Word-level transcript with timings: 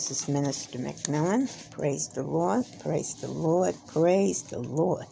This 0.00 0.22
is 0.22 0.28
Minister 0.30 0.78
McMillan. 0.78 1.70
Praise 1.72 2.08
the 2.08 2.22
Lord, 2.22 2.64
praise 2.82 3.12
the 3.20 3.30
Lord, 3.30 3.74
praise 3.86 4.42
the 4.44 4.58
Lord. 4.58 5.04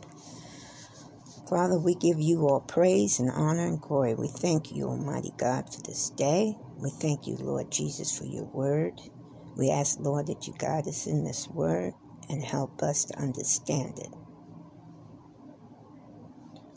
Father, 1.47 1.79
we 1.79 1.95
give 1.95 2.19
you 2.19 2.49
all 2.49 2.61
praise 2.61 3.21
and 3.21 3.31
honor 3.31 3.67
and 3.67 3.83
glory. 3.83 4.15
We 4.15 4.29
thank 4.29 4.73
you, 4.73 4.87
Almighty 4.87 5.35
God, 5.37 5.71
for 5.71 5.83
this 5.83 6.09
day. 6.17 6.57
We 6.79 6.89
thank 7.03 7.27
you, 7.27 7.37
Lord 7.37 7.71
Jesus, 7.71 8.17
for 8.17 8.25
your 8.25 8.47
word. 8.47 8.95
We 9.59 9.71
ask, 9.71 9.99
Lord, 10.01 10.27
that 10.29 10.47
you 10.47 10.55
guide 10.59 10.89
us 10.89 11.07
in 11.07 11.23
this 11.23 11.47
word 11.49 11.93
and 12.31 12.43
help 12.43 12.83
us 12.83 13.05
to 13.05 13.19
understand 13.19 13.99
it. 13.99 14.15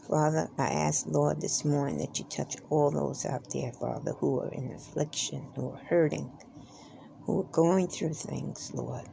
Father, 0.05 0.49
I 0.57 0.67
ask, 0.67 1.05
Lord, 1.07 1.39
this 1.39 1.63
morning 1.63 1.99
that 1.99 2.19
you 2.19 2.25
touch 2.25 2.57
all 2.69 2.91
those 2.91 3.25
out 3.25 3.45
there, 3.53 3.71
Father, 3.71 4.11
who 4.19 4.41
are 4.41 4.51
in 4.51 4.73
affliction, 4.73 5.47
who 5.55 5.71
are 5.71 5.81
hurting, 5.87 6.29
who 7.31 7.39
are 7.39 7.53
going 7.53 7.87
through 7.87 8.13
things, 8.13 8.71
Lord. 8.73 9.05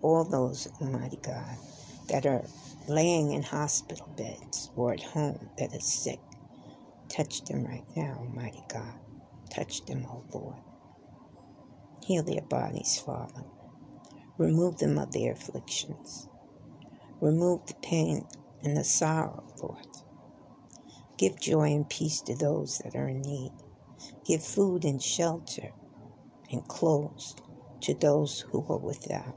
All 0.00 0.22
those, 0.22 0.68
Almighty 0.80 1.18
God, 1.20 1.56
that 2.08 2.24
are 2.24 2.44
laying 2.86 3.32
in 3.32 3.42
hospital 3.42 4.06
beds 4.16 4.70
or 4.76 4.92
at 4.92 5.02
home 5.02 5.50
that 5.58 5.74
are 5.74 5.80
sick. 5.80 6.20
Touch 7.08 7.44
them 7.46 7.64
right 7.64 7.82
now, 7.96 8.16
Almighty 8.20 8.62
God. 8.72 8.94
Touch 9.52 9.84
them, 9.86 10.06
O 10.08 10.22
oh 10.32 10.38
Lord. 10.38 10.58
Heal 12.04 12.22
their 12.22 12.42
bodies, 12.42 13.02
Father. 13.04 13.42
Remove 14.38 14.78
them 14.78 14.96
of 14.96 15.10
their 15.10 15.32
afflictions. 15.32 16.28
Remove 17.20 17.66
the 17.66 17.74
pain 17.82 18.24
and 18.62 18.76
the 18.76 18.84
sorrow, 18.84 19.42
Lord. 19.60 19.84
Give 21.18 21.40
joy 21.40 21.72
and 21.72 21.88
peace 21.90 22.22
to 22.22 22.36
those 22.36 22.78
that 22.84 22.94
are 22.94 23.08
in 23.08 23.22
need. 23.22 23.50
Give 24.24 24.44
food 24.44 24.84
and 24.84 25.02
shelter 25.02 25.72
and 26.52 26.66
clothes 26.68 27.36
to 27.82 27.94
those 27.94 28.44
who 28.52 28.66
are 28.68 28.78
without. 28.78 29.36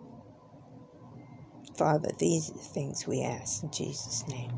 Father, 1.77 2.11
these 2.19 2.49
are 2.49 2.53
the 2.55 2.59
things 2.59 3.07
we 3.07 3.23
ask 3.23 3.63
in 3.63 3.71
Jesus' 3.71 4.25
name. 4.27 4.51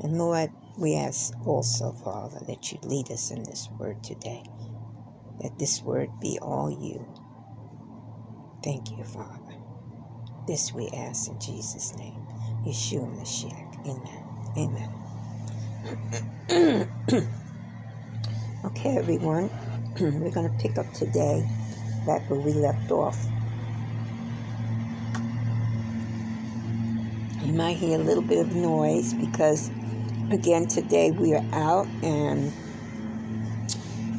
And 0.00 0.18
Lord, 0.18 0.52
we 0.76 0.96
ask 0.96 1.34
also, 1.40 1.92
Father, 1.92 2.40
that 2.48 2.72
you 2.72 2.78
lead 2.84 3.10
us 3.10 3.30
in 3.30 3.44
this 3.44 3.70
word 3.78 4.02
today, 4.02 4.44
that 5.40 5.58
this 5.58 5.82
word 5.84 6.10
be 6.20 6.38
all 6.42 6.70
you. 6.70 7.08
Thank 8.64 8.98
you, 8.98 9.04
Father. 9.04 9.54
This 10.46 10.72
we 10.74 10.90
ask 10.96 11.28
in 11.28 11.38
Jesus' 11.40 11.96
name. 11.96 12.20
Yeshua 12.66 13.08
Mashiach. 13.08 13.78
Amen. 13.86 14.24
Amen. 16.50 16.88
okay, 18.66 18.96
everyone. 18.98 19.50
We're 20.00 20.30
going 20.30 20.50
to 20.50 20.58
pick 20.58 20.78
up 20.78 20.92
today 20.92 21.48
back 22.06 22.28
where 22.28 22.40
we 22.40 22.52
left 22.52 22.90
off. 22.90 23.18
You 27.44 27.52
might 27.52 27.76
hear 27.76 28.00
a 28.00 28.02
little 28.02 28.22
bit 28.22 28.38
of 28.38 28.54
noise 28.54 29.14
because, 29.14 29.70
again, 30.30 30.66
today 30.66 31.10
we 31.10 31.34
are 31.34 31.44
out 31.52 31.86
and 32.02 32.52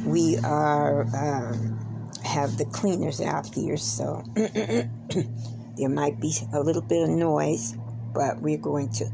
we 0.04 0.38
are 0.38 1.02
um, 1.14 1.78
have 2.24 2.56
the 2.56 2.64
cleaners 2.66 3.20
out 3.20 3.52
here, 3.54 3.76
so 3.76 4.22
there 4.34 5.88
might 5.88 6.20
be 6.20 6.34
a 6.52 6.60
little 6.60 6.82
bit 6.82 7.02
of 7.02 7.10
noise 7.10 7.74
but 8.16 8.40
we're 8.40 8.56
going 8.56 8.88
to 8.88 9.06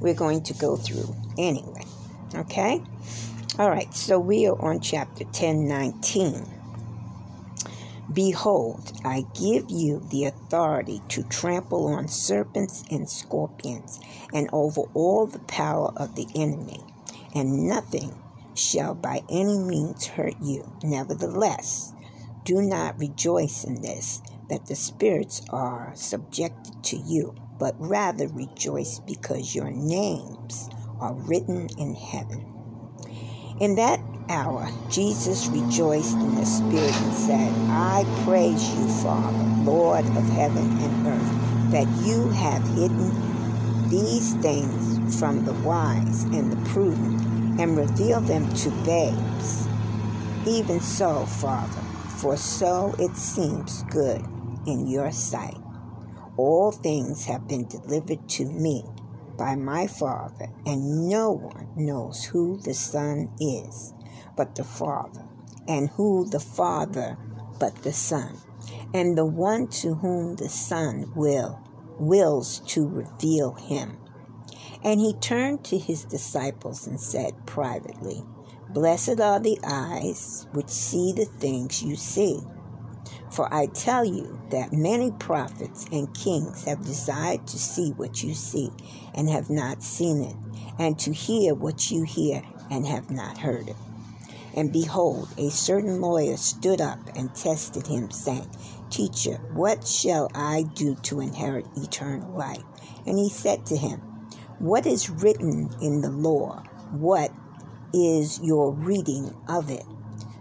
we're 0.00 0.14
going 0.14 0.40
to 0.44 0.54
go 0.54 0.76
through 0.76 1.14
anyway. 1.36 1.82
Okay? 2.34 2.80
All 3.58 3.70
right, 3.70 3.92
so 3.92 4.20
we 4.20 4.46
are 4.46 4.60
on 4.62 4.80
chapter 4.80 5.24
10, 5.24 5.66
19. 5.66 6.46
Behold, 8.12 8.92
I 9.04 9.24
give 9.34 9.68
you 9.68 10.00
the 10.10 10.26
authority 10.26 11.02
to 11.08 11.24
trample 11.24 11.88
on 11.88 12.06
serpents 12.06 12.84
and 12.90 13.10
scorpions 13.10 13.98
and 14.32 14.48
over 14.52 14.82
all 14.94 15.26
the 15.26 15.40
power 15.40 15.92
of 15.96 16.14
the 16.14 16.28
enemy, 16.36 16.80
and 17.34 17.66
nothing 17.66 18.14
shall 18.54 18.94
by 18.94 19.22
any 19.28 19.58
means 19.58 20.06
hurt 20.06 20.36
you. 20.40 20.70
Nevertheless, 20.84 21.92
do 22.44 22.62
not 22.62 22.98
rejoice 23.00 23.64
in 23.64 23.82
this, 23.82 24.22
that 24.48 24.66
the 24.66 24.76
spirits 24.76 25.42
are 25.50 25.92
subjected 25.96 26.84
to 26.84 26.96
you 26.96 27.34
but 27.58 27.74
rather 27.78 28.28
rejoice 28.28 29.00
because 29.00 29.54
your 29.54 29.70
names 29.70 30.70
are 31.00 31.14
written 31.14 31.68
in 31.76 31.94
heaven. 31.94 32.57
In 33.60 33.74
that 33.74 34.00
hour, 34.28 34.68
Jesus 34.88 35.48
rejoiced 35.48 36.14
in 36.14 36.36
the 36.36 36.46
Spirit 36.46 36.94
and 36.94 37.12
said, 37.12 37.52
I 37.68 38.04
praise 38.24 38.72
you, 38.72 38.86
Father, 39.02 39.64
Lord 39.64 40.04
of 40.04 40.28
heaven 40.28 40.78
and 40.80 41.06
earth, 41.08 41.72
that 41.72 41.88
you 42.06 42.28
have 42.28 42.62
hidden 42.76 43.88
these 43.88 44.34
things 44.36 45.18
from 45.18 45.44
the 45.44 45.54
wise 45.54 46.22
and 46.24 46.52
the 46.52 46.70
prudent 46.70 47.60
and 47.60 47.76
revealed 47.76 48.26
them 48.28 48.48
to 48.54 48.70
babes. 48.84 49.66
Even 50.46 50.78
so, 50.80 51.26
Father, 51.26 51.82
for 52.18 52.36
so 52.36 52.94
it 53.00 53.16
seems 53.16 53.82
good 53.90 54.24
in 54.68 54.86
your 54.86 55.10
sight. 55.10 55.56
All 56.36 56.70
things 56.70 57.24
have 57.24 57.48
been 57.48 57.66
delivered 57.66 58.28
to 58.28 58.44
me 58.44 58.84
by 59.38 59.54
my 59.54 59.86
Father, 59.86 60.48
and 60.66 61.08
no 61.08 61.30
one 61.30 61.68
knows 61.76 62.24
who 62.24 62.58
the 62.58 62.74
Son 62.74 63.30
is 63.40 63.94
but 64.36 64.56
the 64.56 64.64
Father, 64.64 65.24
and 65.66 65.88
who 65.90 66.28
the 66.28 66.40
Father 66.40 67.16
but 67.58 67.74
the 67.82 67.92
Son, 67.92 68.36
and 68.92 69.16
the 69.16 69.24
one 69.24 69.68
to 69.68 69.94
whom 69.94 70.36
the 70.36 70.48
Son 70.48 71.10
will 71.14 71.60
wills 71.98 72.60
to 72.60 72.86
reveal 72.86 73.54
him. 73.54 73.98
And 74.84 75.00
he 75.00 75.14
turned 75.14 75.64
to 75.64 75.78
his 75.78 76.04
disciples 76.04 76.86
and 76.86 77.00
said 77.00 77.46
privately, 77.46 78.22
Blessed 78.70 79.20
are 79.20 79.40
the 79.40 79.58
eyes 79.64 80.46
which 80.52 80.68
see 80.68 81.12
the 81.12 81.24
things 81.24 81.82
you 81.82 81.96
see. 81.96 82.40
For 83.30 83.52
I 83.52 83.66
tell 83.66 84.04
you 84.04 84.40
that 84.50 84.72
many 84.72 85.10
prophets 85.12 85.86
and 85.90 86.12
kings 86.14 86.64
have 86.64 86.84
desired 86.84 87.46
to 87.48 87.58
see 87.58 87.90
what 87.92 88.22
you 88.22 88.34
see 88.34 88.70
and 89.18 89.28
have 89.28 89.50
not 89.50 89.82
seen 89.82 90.22
it, 90.22 90.36
and 90.78 90.96
to 91.00 91.12
hear 91.12 91.52
what 91.52 91.90
you 91.90 92.04
hear 92.04 92.40
and 92.70 92.86
have 92.86 93.10
not 93.10 93.36
heard 93.36 93.68
it. 93.68 93.76
And 94.54 94.72
behold, 94.72 95.28
a 95.36 95.50
certain 95.50 96.00
lawyer 96.00 96.36
stood 96.36 96.80
up 96.80 97.00
and 97.16 97.34
tested 97.34 97.88
him, 97.88 98.12
saying, 98.12 98.48
Teacher, 98.90 99.38
what 99.52 99.84
shall 99.86 100.30
I 100.34 100.62
do 100.74 100.94
to 101.02 101.20
inherit 101.20 101.66
eternal 101.76 102.30
life? 102.30 102.62
And 103.06 103.18
he 103.18 103.28
said 103.28 103.66
to 103.66 103.76
him, 103.76 103.98
What 104.60 104.86
is 104.86 105.10
written 105.10 105.68
in 105.82 106.00
the 106.00 106.10
law? 106.10 106.62
What 106.92 107.32
is 107.92 108.40
your 108.40 108.72
reading 108.72 109.34
of 109.48 109.68
it? 109.68 109.84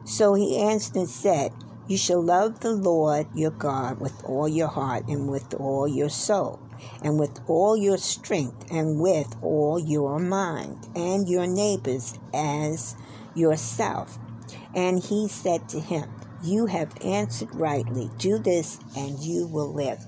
So 0.06 0.36
he 0.36 0.58
answered 0.58 0.96
and 0.96 1.10
said, 1.10 1.52
you 1.88 1.98
shall 1.98 2.22
love 2.22 2.60
the 2.60 2.74
Lord 2.74 3.28
your 3.34 3.52
God 3.52 4.02
with 4.02 4.22
all 4.26 4.50
your 4.50 4.68
heart 4.68 5.08
and 5.08 5.30
with 5.30 5.54
all 5.54 5.88
your 5.88 6.10
soul 6.10 6.67
and 7.04 7.20
with 7.20 7.40
all 7.48 7.78
your 7.78 7.98
strength 7.98 8.72
and 8.72 9.00
with 9.00 9.36
all 9.42 9.80
your 9.80 10.20
mind 10.20 10.88
and 10.96 11.28
your 11.28 11.48
neighbors 11.48 12.18
as 12.34 12.96
yourself. 13.36 14.18
And 14.76 15.04
he 15.04 15.28
said 15.28 15.70
to 15.70 15.80
him, 15.80 16.10
You 16.44 16.66
have 16.68 16.94
answered 17.04 17.54
rightly. 17.54 18.10
Do 18.18 18.40
this 18.40 18.80
and 18.96 19.20
you 19.20 19.48
will 19.48 19.74
live. 19.74 20.00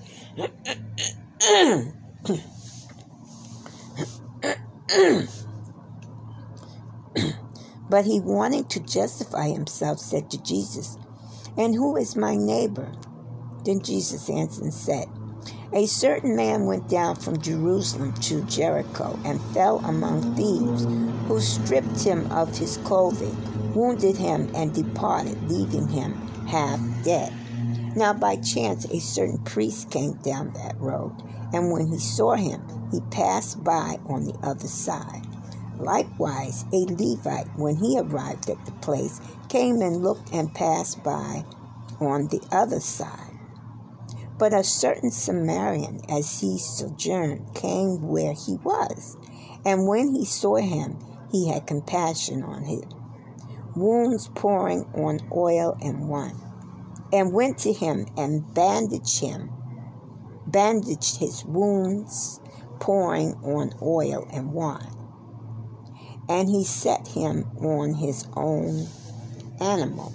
but 7.89 8.05
he, 8.05 8.19
wanting 8.19 8.65
to 8.65 8.79
justify 8.81 9.47
himself, 9.49 9.99
said 9.99 10.29
to 10.31 10.41
Jesus, 10.43 10.97
and 11.57 11.75
who 11.75 11.97
is 11.97 12.15
my 12.15 12.35
neighbor? 12.35 12.91
Then 13.65 13.81
Jesus 13.81 14.29
answered 14.29 14.63
and 14.63 14.73
said, 14.73 15.07
A 15.71 15.85
certain 15.85 16.35
man 16.35 16.65
went 16.65 16.89
down 16.89 17.15
from 17.17 17.39
Jerusalem 17.39 18.13
to 18.21 18.41
Jericho 18.45 19.19
and 19.23 19.39
fell 19.53 19.77
among 19.85 20.35
thieves, 20.35 20.85
who 21.27 21.39
stripped 21.39 22.01
him 22.01 22.25
of 22.31 22.57
his 22.57 22.77
clothing, 22.77 23.37
wounded 23.75 24.17
him, 24.17 24.49
and 24.55 24.73
departed, 24.73 25.37
leaving 25.47 25.87
him 25.87 26.13
half 26.47 26.79
dead. 27.03 27.31
Now 27.95 28.13
by 28.13 28.37
chance 28.37 28.85
a 28.85 28.99
certain 28.99 29.37
priest 29.39 29.91
came 29.91 30.13
down 30.13 30.53
that 30.53 30.75
road, 30.79 31.13
and 31.53 31.71
when 31.71 31.87
he 31.87 31.99
saw 31.99 32.33
him, 32.33 32.63
he 32.91 33.01
passed 33.11 33.63
by 33.63 33.99
on 34.07 34.25
the 34.25 34.37
other 34.41 34.67
side. 34.67 35.27
Likewise, 35.77 36.65
a 36.73 36.85
Levite, 36.85 37.47
when 37.55 37.75
he 37.75 37.99
arrived 37.99 38.49
at 38.49 38.65
the 38.65 38.71
place, 38.81 39.21
came 39.49 39.81
and 39.81 40.03
looked 40.03 40.33
and 40.33 40.53
passed 40.53 41.03
by 41.03 41.45
on 41.99 42.27
the 42.29 42.41
other 42.51 42.79
side. 42.79 43.28
But 44.39 44.53
a 44.53 44.63
certain 44.63 45.11
Samaritan, 45.11 46.01
as 46.09 46.39
he 46.39 46.57
sojourned, 46.57 47.53
came 47.53 48.07
where 48.07 48.33
he 48.33 48.55
was. 48.63 49.17
And 49.65 49.87
when 49.87 50.15
he 50.15 50.25
saw 50.25 50.55
him, 50.55 50.97
he 51.31 51.49
had 51.49 51.67
compassion 51.67 52.41
on 52.41 52.63
him. 52.63 52.89
Wounds 53.75 54.29
pouring 54.33 54.85
on 54.95 55.19
oil 55.31 55.77
and 55.81 56.09
wine 56.09 56.39
and 57.11 57.33
went 57.33 57.57
to 57.59 57.73
him 57.73 58.05
and 58.17 58.53
bandaged 58.53 59.19
him, 59.19 59.49
bandaged 60.47 61.17
his 61.17 61.43
wounds, 61.45 62.39
pouring 62.79 63.33
on 63.43 63.73
oil 63.81 64.27
and 64.31 64.53
wine. 64.53 64.95
And 66.27 66.47
he 66.47 66.63
set 66.63 67.07
him 67.07 67.45
on 67.59 67.95
his 67.95 68.27
own 68.35 68.87
animal, 69.59 70.13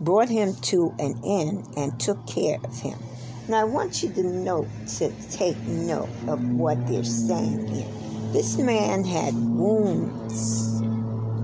brought 0.00 0.28
him 0.28 0.54
to 0.62 0.94
an 0.98 1.20
inn, 1.24 1.64
and 1.76 1.98
took 1.98 2.26
care 2.26 2.58
of 2.62 2.78
him. 2.78 2.98
Now 3.48 3.60
I 3.60 3.64
want 3.64 4.02
you 4.02 4.12
to 4.12 4.22
note 4.24 4.66
to 4.98 5.12
take 5.30 5.56
note 5.66 6.08
of 6.26 6.42
what 6.50 6.84
they're 6.88 7.04
saying 7.04 7.68
here. 7.68 7.86
This 8.32 8.58
man 8.58 9.04
had 9.04 9.34
wounds. 9.34 10.82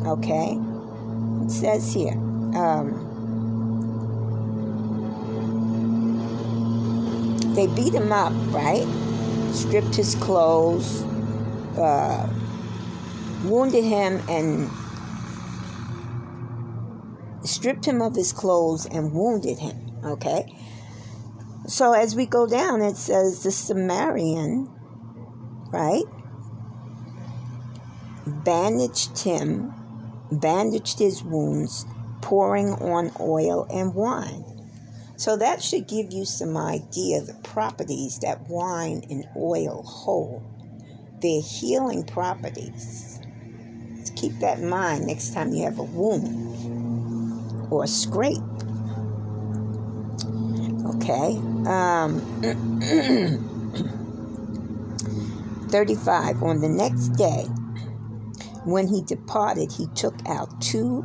Okay? 0.05 0.59
It 1.45 1.51
says 1.51 1.95
here. 1.95 2.15
Um, 2.55 3.09
they 7.55 7.69
beat 7.69 7.95
him 7.95 8.11
up, 8.11 8.33
right? 8.53 8.87
Stripped 9.53 9.95
his 9.95 10.17
clothes, 10.17 11.03
uh, 11.79 12.29
wounded 13.45 13.85
him, 13.85 14.21
and 14.29 14.69
stripped 17.47 17.85
him 17.85 18.03
of 18.03 18.17
his 18.17 18.33
clothes 18.33 18.87
and 18.87 19.13
wounded 19.13 19.59
him. 19.61 19.77
Okay? 20.05 20.53
So 21.73 21.95
as 21.95 22.15
we 22.15 22.27
go 22.27 22.47
down, 22.47 22.83
it 22.83 22.99
says 22.99 23.45
the 23.45 23.51
Samaritan, 23.51 24.69
right? 25.73 26.05
Bandaged 28.27 29.19
him, 29.19 29.73
bandaged 30.31 30.99
his 30.99 31.23
wounds, 31.23 31.87
pouring 32.21 32.75
on 32.75 33.11
oil 33.19 33.67
and 33.73 33.95
wine. 33.95 34.45
So 35.17 35.39
that 35.39 35.63
should 35.63 35.89
give 35.89 36.13
you 36.13 36.27
some 36.27 36.59
idea 36.59 37.21
of 37.21 37.27
the 37.27 37.41
properties 37.43 38.19
that 38.19 38.51
wine 38.51 39.07
and 39.09 39.25
oil 39.35 39.83
hold. 39.83 40.43
Their 41.23 41.41
healing 41.41 42.05
properties. 42.05 43.19
keep 44.15 44.39
that 44.41 44.59
in 44.59 44.69
mind 44.69 45.07
next 45.07 45.33
time 45.33 45.55
you 45.55 45.65
have 45.65 45.79
a 45.79 45.85
wound 45.85 47.73
or 47.73 47.85
a 47.85 47.89
scrape. 47.89 48.43
Okay. 50.87 51.37
Um, 51.67 52.21
35. 55.71 56.43
On 56.43 56.61
the 56.61 56.69
next 56.69 57.09
day, 57.11 57.47
when 58.65 58.89
he 58.89 59.03
departed, 59.03 59.71
he 59.73 59.87
took 59.95 60.17
out 60.29 60.61
two 60.61 61.05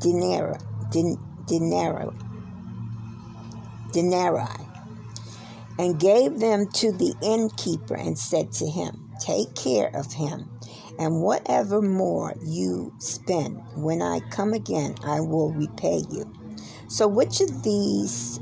denarii, 0.00 0.58
denarii, 1.46 2.10
denarii 3.92 4.68
and 5.78 5.98
gave 5.98 6.40
them 6.40 6.66
to 6.66 6.92
the 6.92 7.14
innkeeper 7.22 7.94
and 7.94 8.18
said 8.18 8.52
to 8.52 8.66
him, 8.66 9.08
Take 9.20 9.54
care 9.54 9.90
of 9.94 10.12
him, 10.12 10.50
and 10.98 11.22
whatever 11.22 11.80
more 11.80 12.34
you 12.44 12.92
spend, 12.98 13.62
when 13.74 14.02
I 14.02 14.20
come 14.30 14.52
again, 14.52 14.96
I 15.04 15.20
will 15.20 15.52
repay 15.52 16.02
you. 16.10 16.30
So, 16.88 17.06
which 17.06 17.40
of 17.40 17.62
these 17.62 18.40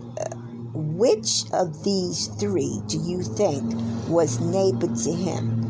which 0.76 1.44
of 1.54 1.84
these 1.84 2.26
three 2.38 2.82
do 2.86 2.98
you 2.98 3.22
think 3.22 3.64
was 4.08 4.40
neighbor 4.40 4.86
to 4.86 5.12
him 5.12 5.62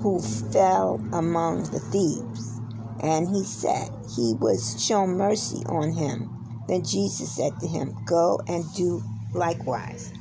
who 0.00 0.20
fell 0.20 1.00
among 1.12 1.62
the 1.70 1.78
thieves? 1.78 2.58
And 3.00 3.28
he 3.28 3.44
said, 3.44 3.88
He 4.16 4.34
was 4.40 4.84
shown 4.84 5.10
mercy 5.10 5.62
on 5.66 5.92
him. 5.92 6.28
Then 6.66 6.84
Jesus 6.84 7.36
said 7.36 7.52
to 7.60 7.68
him, 7.68 7.96
Go 8.04 8.40
and 8.48 8.64
do 8.74 9.02
likewise. 9.32 10.12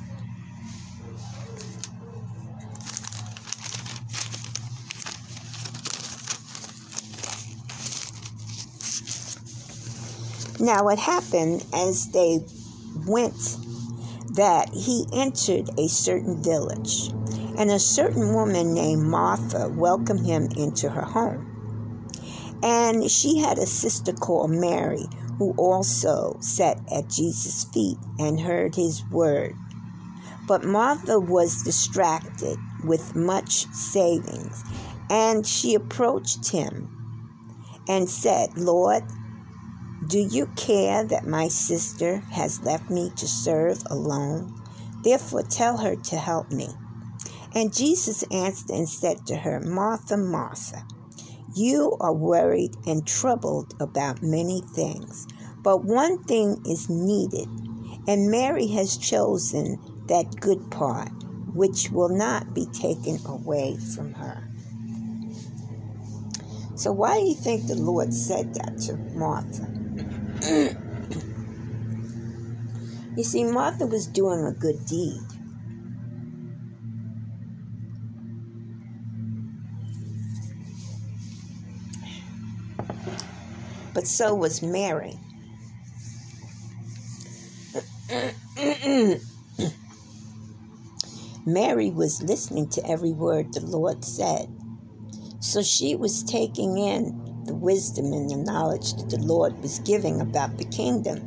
Now, 10.60 10.84
what 10.84 11.00
happened 11.00 11.66
as 11.74 12.12
they 12.12 12.40
went 13.08 13.34
that 14.36 14.70
he 14.74 15.06
entered 15.14 15.70
a 15.78 15.88
certain 15.88 16.42
village, 16.42 17.12
and 17.58 17.70
a 17.70 17.80
certain 17.80 18.34
woman 18.34 18.74
named 18.74 19.04
Martha 19.04 19.70
welcomed 19.70 20.26
him 20.26 20.48
into 20.56 20.90
her 20.90 21.02
home. 21.02 21.46
And 22.64 23.10
she 23.10 23.40
had 23.40 23.58
a 23.58 23.66
sister 23.66 24.14
called 24.14 24.52
Mary, 24.52 25.06
who 25.38 25.54
also 25.58 26.38
sat 26.40 26.80
at 26.92 27.10
Jesus' 27.10 27.66
feet 27.66 27.98
and 28.20 28.40
heard 28.40 28.76
his 28.76 29.04
word. 29.10 29.56
But 30.48 30.64
Martha 30.64 31.20
was 31.20 31.64
distracted 31.64 32.58
with 32.84 33.16
much 33.16 33.66
savings, 33.74 34.64
and 35.10 35.46
she 35.46 35.74
approached 35.74 36.52
him 36.52 36.90
and 37.88 38.10
said, 38.10 38.50
Lord, 38.58 39.04
do 40.12 40.20
you 40.20 40.46
care 40.58 41.06
that 41.06 41.26
my 41.26 41.48
sister 41.48 42.18
has 42.34 42.62
left 42.64 42.90
me 42.90 43.10
to 43.16 43.26
serve 43.26 43.82
alone? 43.90 44.54
Therefore, 45.06 45.44
tell 45.44 45.78
her 45.78 45.96
to 45.96 46.18
help 46.18 46.52
me. 46.52 46.68
And 47.56 47.74
Jesus 47.74 48.22
answered 48.24 48.72
and 48.72 48.90
said 48.90 49.26
to 49.28 49.38
her, 49.38 49.62
Martha, 49.62 50.18
Martha, 50.18 50.84
you 51.56 51.96
are 52.02 52.14
worried 52.14 52.76
and 52.86 53.08
troubled 53.08 53.74
about 53.80 54.22
many 54.22 54.62
things, 54.76 55.28
but 55.64 55.86
one 55.86 56.22
thing 56.26 56.62
is 56.66 56.90
needed, 56.90 57.48
and 58.06 58.30
Mary 58.30 58.68
has 58.68 58.98
chosen 58.98 59.80
that 60.08 60.42
good 60.42 60.70
part, 60.72 61.12
which 61.54 61.90
will 61.90 62.10
not 62.10 62.54
be 62.54 62.66
taken 62.74 63.18
away 63.26 63.78
from 63.96 64.12
her. 64.16 64.44
So, 66.76 66.92
why 66.92 67.20
do 67.20 67.28
you 67.28 67.36
think 67.36 67.68
the 67.68 67.76
Lord 67.76 68.14
said 68.14 68.54
that 68.56 68.78
to 68.88 68.98
Martha? 69.18 69.81
you 73.16 73.24
see, 73.24 73.44
Martha 73.44 73.86
was 73.86 74.08
doing 74.08 74.46
a 74.46 74.52
good 74.52 74.86
deed. 74.88 75.22
But 83.94 84.08
so 84.08 84.34
was 84.34 84.64
Mary. 84.64 85.20
Mary 91.46 91.92
was 91.92 92.24
listening 92.24 92.70
to 92.70 92.90
every 92.90 93.12
word 93.12 93.54
the 93.54 93.60
Lord 93.62 94.04
said. 94.04 94.48
So 95.40 95.62
she 95.62 95.96
was 95.96 96.24
taking 96.24 96.78
in 96.78 97.31
the 97.52 97.58
wisdom 97.58 98.14
and 98.14 98.30
the 98.30 98.38
knowledge 98.38 98.94
that 98.94 99.10
the 99.10 99.18
Lord 99.18 99.62
was 99.62 99.80
giving 99.80 100.22
about 100.22 100.58
the 100.58 100.64
kingdom. 100.64 101.18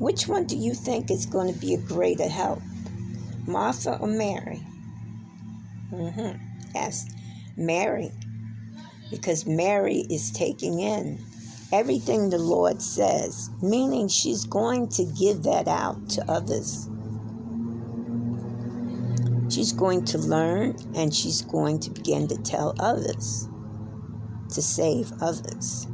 Which 0.00 0.26
one 0.26 0.46
do 0.46 0.56
you 0.56 0.74
think 0.74 1.12
is 1.12 1.26
going 1.26 1.52
to 1.52 1.60
be 1.60 1.74
a 1.74 1.78
greater 1.78 2.28
help, 2.28 2.60
Martha 3.46 3.98
or 3.98 4.08
Mary? 4.08 4.66
Mm-hmm. 5.92 6.42
Yes, 6.74 7.08
Mary, 7.56 8.10
because 9.12 9.46
Mary 9.46 10.06
is 10.10 10.32
taking 10.32 10.80
in 10.80 11.20
everything 11.72 12.30
the 12.30 12.38
Lord 12.38 12.82
says, 12.82 13.48
meaning 13.62 14.08
she's 14.08 14.44
going 14.44 14.88
to 14.88 15.04
give 15.04 15.44
that 15.44 15.68
out 15.68 16.08
to 16.10 16.28
others. 16.28 16.88
She's 19.54 19.72
going 19.72 20.04
to 20.06 20.18
learn 20.18 20.74
and 20.96 21.14
she's 21.14 21.42
going 21.42 21.78
to 21.80 21.90
begin 21.90 22.26
to 22.26 22.36
tell 22.42 22.74
others 22.80 23.46
to 24.50 24.62
save 24.62 25.12
others. 25.20 25.86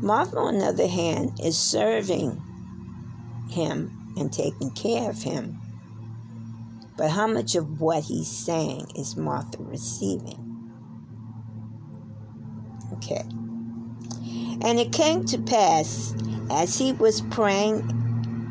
Martha, 0.00 0.36
on 0.36 0.58
the 0.58 0.66
other 0.66 0.88
hand, 0.88 1.38
is 1.42 1.56
serving 1.56 2.42
him 3.50 4.14
and 4.16 4.32
taking 4.32 4.70
care 4.72 5.08
of 5.10 5.22
him. 5.22 5.58
But 6.96 7.10
how 7.10 7.26
much 7.26 7.54
of 7.54 7.80
what 7.80 8.04
he's 8.04 8.28
saying 8.28 8.86
is 8.96 9.16
Martha 9.16 9.58
receiving? 9.60 10.70
Okay. 12.94 13.24
And 14.64 14.78
it 14.78 14.92
came 14.92 15.24
to 15.26 15.38
pass 15.38 16.14
as 16.50 16.78
he 16.78 16.92
was 16.92 17.20
praying 17.22 17.88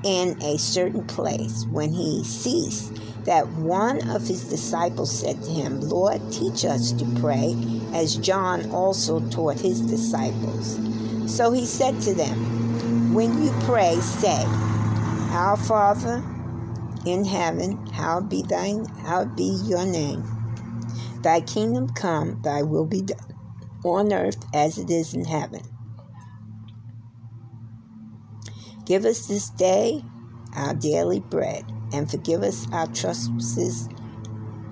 in 0.04 0.42
a 0.42 0.58
certain 0.58 1.06
place 1.06 1.66
when 1.70 1.94
he 1.94 2.24
ceased 2.24 2.98
that 3.26 3.48
one 3.50 4.10
of 4.10 4.28
his 4.28 4.50
disciples 4.50 5.12
said 5.12 5.42
to 5.44 5.50
him, 5.50 5.82
Lord, 5.82 6.22
teach 6.32 6.66
us 6.66 6.92
to 6.94 7.06
pray, 7.20 7.56
as 7.94 8.16
John 8.16 8.72
also 8.72 9.20
taught 9.30 9.60
his 9.60 9.82
disciples. 9.82 10.80
So 11.28 11.52
he 11.52 11.66
said 11.66 12.00
to 12.02 12.14
them, 12.14 13.14
When 13.14 13.42
you 13.44 13.52
pray, 13.62 13.96
say, 13.96 14.44
Our 15.32 15.58
Father 15.58 16.24
in 17.06 17.26
heaven, 17.26 17.86
hallowed 17.88 18.30
be 18.30 18.44
thine, 18.44 18.86
hallowed 18.86 19.36
be 19.36 19.60
your 19.64 19.86
name. 19.86 20.24
Thy 21.22 21.42
kingdom 21.42 21.90
come, 21.90 22.42
thy 22.42 22.64
will 22.64 22.86
be 22.86 23.02
done 23.02 23.18
on 23.84 24.14
earth 24.14 24.46
as 24.54 24.78
it 24.78 24.90
is 24.90 25.14
in 25.14 25.26
heaven. 25.26 25.62
Give 28.86 29.06
us 29.06 29.28
this 29.28 29.50
day 29.50 30.04
our 30.56 30.74
daily 30.74 31.20
bread, 31.20 31.64
and 31.94 32.10
forgive 32.10 32.44
us 32.44 32.68
our 32.72 32.88
trespasses 32.88 33.90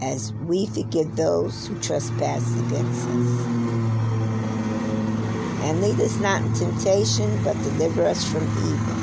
as 0.02 0.34
we 0.34 0.66
forgive 0.68 1.16
those 1.16 1.68
who 1.68 1.80
trespass 1.80 2.58
against 2.60 3.08
us. 3.08 3.46
And 5.62 5.82
lead 5.82 6.00
us 6.00 6.20
not 6.20 6.42
in 6.42 6.54
temptation, 6.54 7.44
but 7.44 7.54
deliver 7.64 8.06
us 8.06 8.30
from 8.30 8.44
evil. 8.44 9.00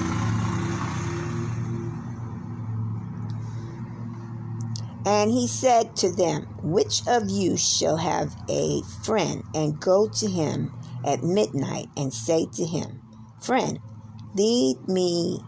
And 5.07 5.31
he 5.31 5.47
said 5.47 5.95
to 5.97 6.11
them, 6.11 6.49
Which 6.63 7.07
of 7.07 7.31
you 7.31 7.57
shall 7.57 7.97
have 7.97 8.35
a 8.49 8.83
friend 9.05 9.45
and 9.55 9.79
go 9.79 10.09
to 10.09 10.27
him 10.27 10.73
at 11.05 11.23
midnight 11.23 11.87
and 11.97 12.13
say 12.13 12.47
to 12.55 12.65
him, 12.65 13.01
Friend, 13.41 13.79
lead 14.35 14.89
me, 14.89 15.39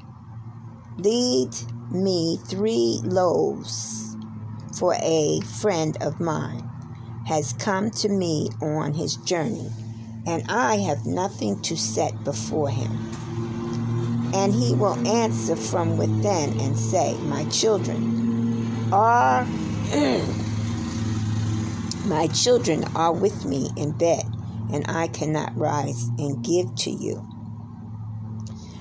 lead 0.98 1.54
me 1.92 2.38
three 2.48 3.00
loaves, 3.04 4.16
for 4.76 4.94
a 5.00 5.40
friend 5.60 5.96
of 6.00 6.20
mine 6.20 6.68
has 7.26 7.52
come 7.52 7.90
to 7.90 8.08
me 8.08 8.48
on 8.60 8.94
his 8.94 9.14
journey, 9.16 9.70
and 10.26 10.42
I 10.48 10.76
have 10.78 11.06
nothing 11.06 11.62
to 11.62 11.76
set 11.76 12.24
before 12.24 12.70
him. 12.70 12.90
And 14.34 14.52
he 14.52 14.74
will 14.74 14.98
answer 15.06 15.54
from 15.56 15.96
within 15.96 16.58
and 16.60 16.76
say, 16.76 17.16
My 17.22 17.44
children 17.44 18.90
are 18.92 19.44
my 22.06 22.26
children 22.34 22.84
are 22.96 23.12
with 23.12 23.44
me 23.44 23.70
in 23.76 23.92
bed, 23.92 24.24
and 24.72 24.84
I 24.88 25.06
cannot 25.08 25.56
rise 25.56 26.08
and 26.18 26.44
give 26.44 26.74
to 26.76 26.90
you. 26.90 27.27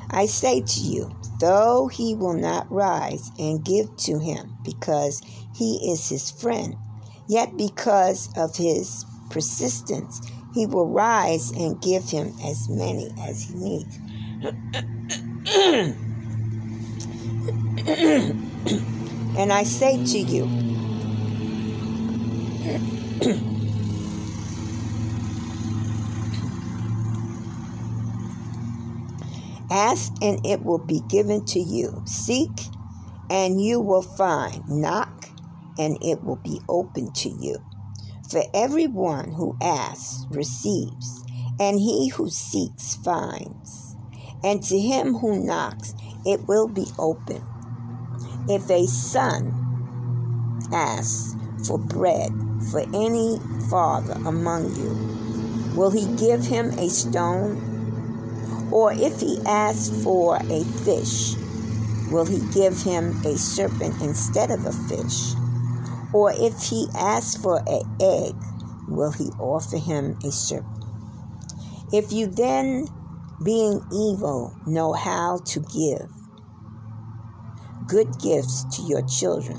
I 0.10 0.26
say 0.26 0.62
to 0.62 0.80
you, 0.80 1.12
though 1.40 1.88
he 1.88 2.16
will 2.16 2.34
not 2.34 2.72
rise 2.72 3.32
and 3.38 3.64
give 3.64 3.96
to 3.98 4.20
him 4.20 4.58
because 4.64 5.22
he 5.54 5.92
is 5.92 6.08
his 6.10 6.32
friend, 6.32 6.76
yet 7.28 7.58
because 7.58 8.30
of 8.38 8.56
his 8.56 9.06
persistence, 9.30 10.22
he 10.54 10.66
will 10.66 10.90
rise 10.90 11.52
and 11.52 11.82
give 11.82 12.10
him 12.10 12.34
as 12.44 12.68
many 12.70 13.12
as 13.28 13.44
he 13.44 13.54
needs. 13.54 14.00
and 19.38 19.54
I 19.54 19.64
say 19.64 20.04
to 20.04 20.20
you, 20.20 20.48
Ask 29.70 30.14
and 30.22 30.46
it 30.46 30.64
will 30.64 30.84
be 30.86 31.02
given 31.10 31.46
to 31.46 31.60
you. 31.60 32.02
Seek 32.06 32.52
and 33.30 33.62
you 33.62 33.80
will 33.80 34.02
find. 34.02 34.68
Knock 34.70 35.30
and 35.78 35.98
it 36.02 36.24
will 36.24 36.38
be 36.38 36.60
open 36.70 37.12
to 37.14 37.30
you. 37.30 37.58
For 38.30 38.44
everyone 38.54 39.32
who 39.32 39.58
asks 39.62 40.26
receives, 40.32 41.24
and 41.60 41.80
he 41.80 42.10
who 42.10 42.30
seeks 42.30 42.96
finds. 42.98 43.96
And 44.44 44.62
to 44.64 44.80
him 44.80 45.14
who 45.16 45.44
knocks 45.46 45.94
it 46.26 46.48
will 46.48 46.68
be 46.68 46.86
open. 47.00 47.44
If 48.50 48.70
a 48.70 48.86
son 48.86 49.54
asks 50.74 51.36
for 51.66 51.78
bread 51.78 52.32
for 52.72 52.82
any 52.94 53.40
father 53.70 54.14
among 54.26 54.76
you, 54.76 55.76
will 55.76 55.92
he 55.92 56.06
give 56.18 56.46
him 56.46 56.70
a 56.80 56.90
stone? 56.90 57.67
Or 58.72 58.94
if 58.94 59.20
he 59.20 59.40
asks 59.46 60.04
for 60.04 60.38
a 60.38 60.64
fish, 60.86 61.36
will 62.12 62.26
he 62.26 62.42
give 62.54 62.82
him 62.82 63.20
a 63.26 63.38
serpent 63.38 64.02
instead 64.02 64.52
of 64.52 64.66
a 64.66 64.72
fish? 64.72 65.36
Or 66.14 66.32
if 66.34 66.62
he 66.64 66.88
asks 66.96 67.42
for 67.42 67.62
an 67.68 67.82
egg, 68.00 68.36
will 68.88 69.12
he 69.12 69.32
offer 69.40 69.78
him 69.78 70.18
a 70.24 70.32
serpent? 70.32 70.86
If 71.92 72.12
you 72.12 72.28
then, 72.28 72.88
being 73.44 73.82
evil, 73.92 74.58
know 74.66 74.94
how 74.94 75.40
to 75.46 75.60
give 75.60 76.12
good 77.88 78.20
gifts 78.22 78.66
to 78.76 78.82
your 78.82 79.02
children, 79.04 79.58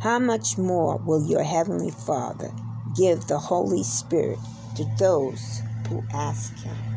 how 0.00 0.18
much 0.18 0.58
more 0.58 0.98
will 0.98 1.26
your 1.26 1.42
Heavenly 1.42 1.90
Father 1.90 2.52
give 2.94 3.26
the 3.26 3.38
Holy 3.38 3.82
Spirit 3.82 4.38
to 4.76 4.84
those 4.98 5.62
who 5.88 6.04
ask 6.12 6.52
Him? 6.62 6.91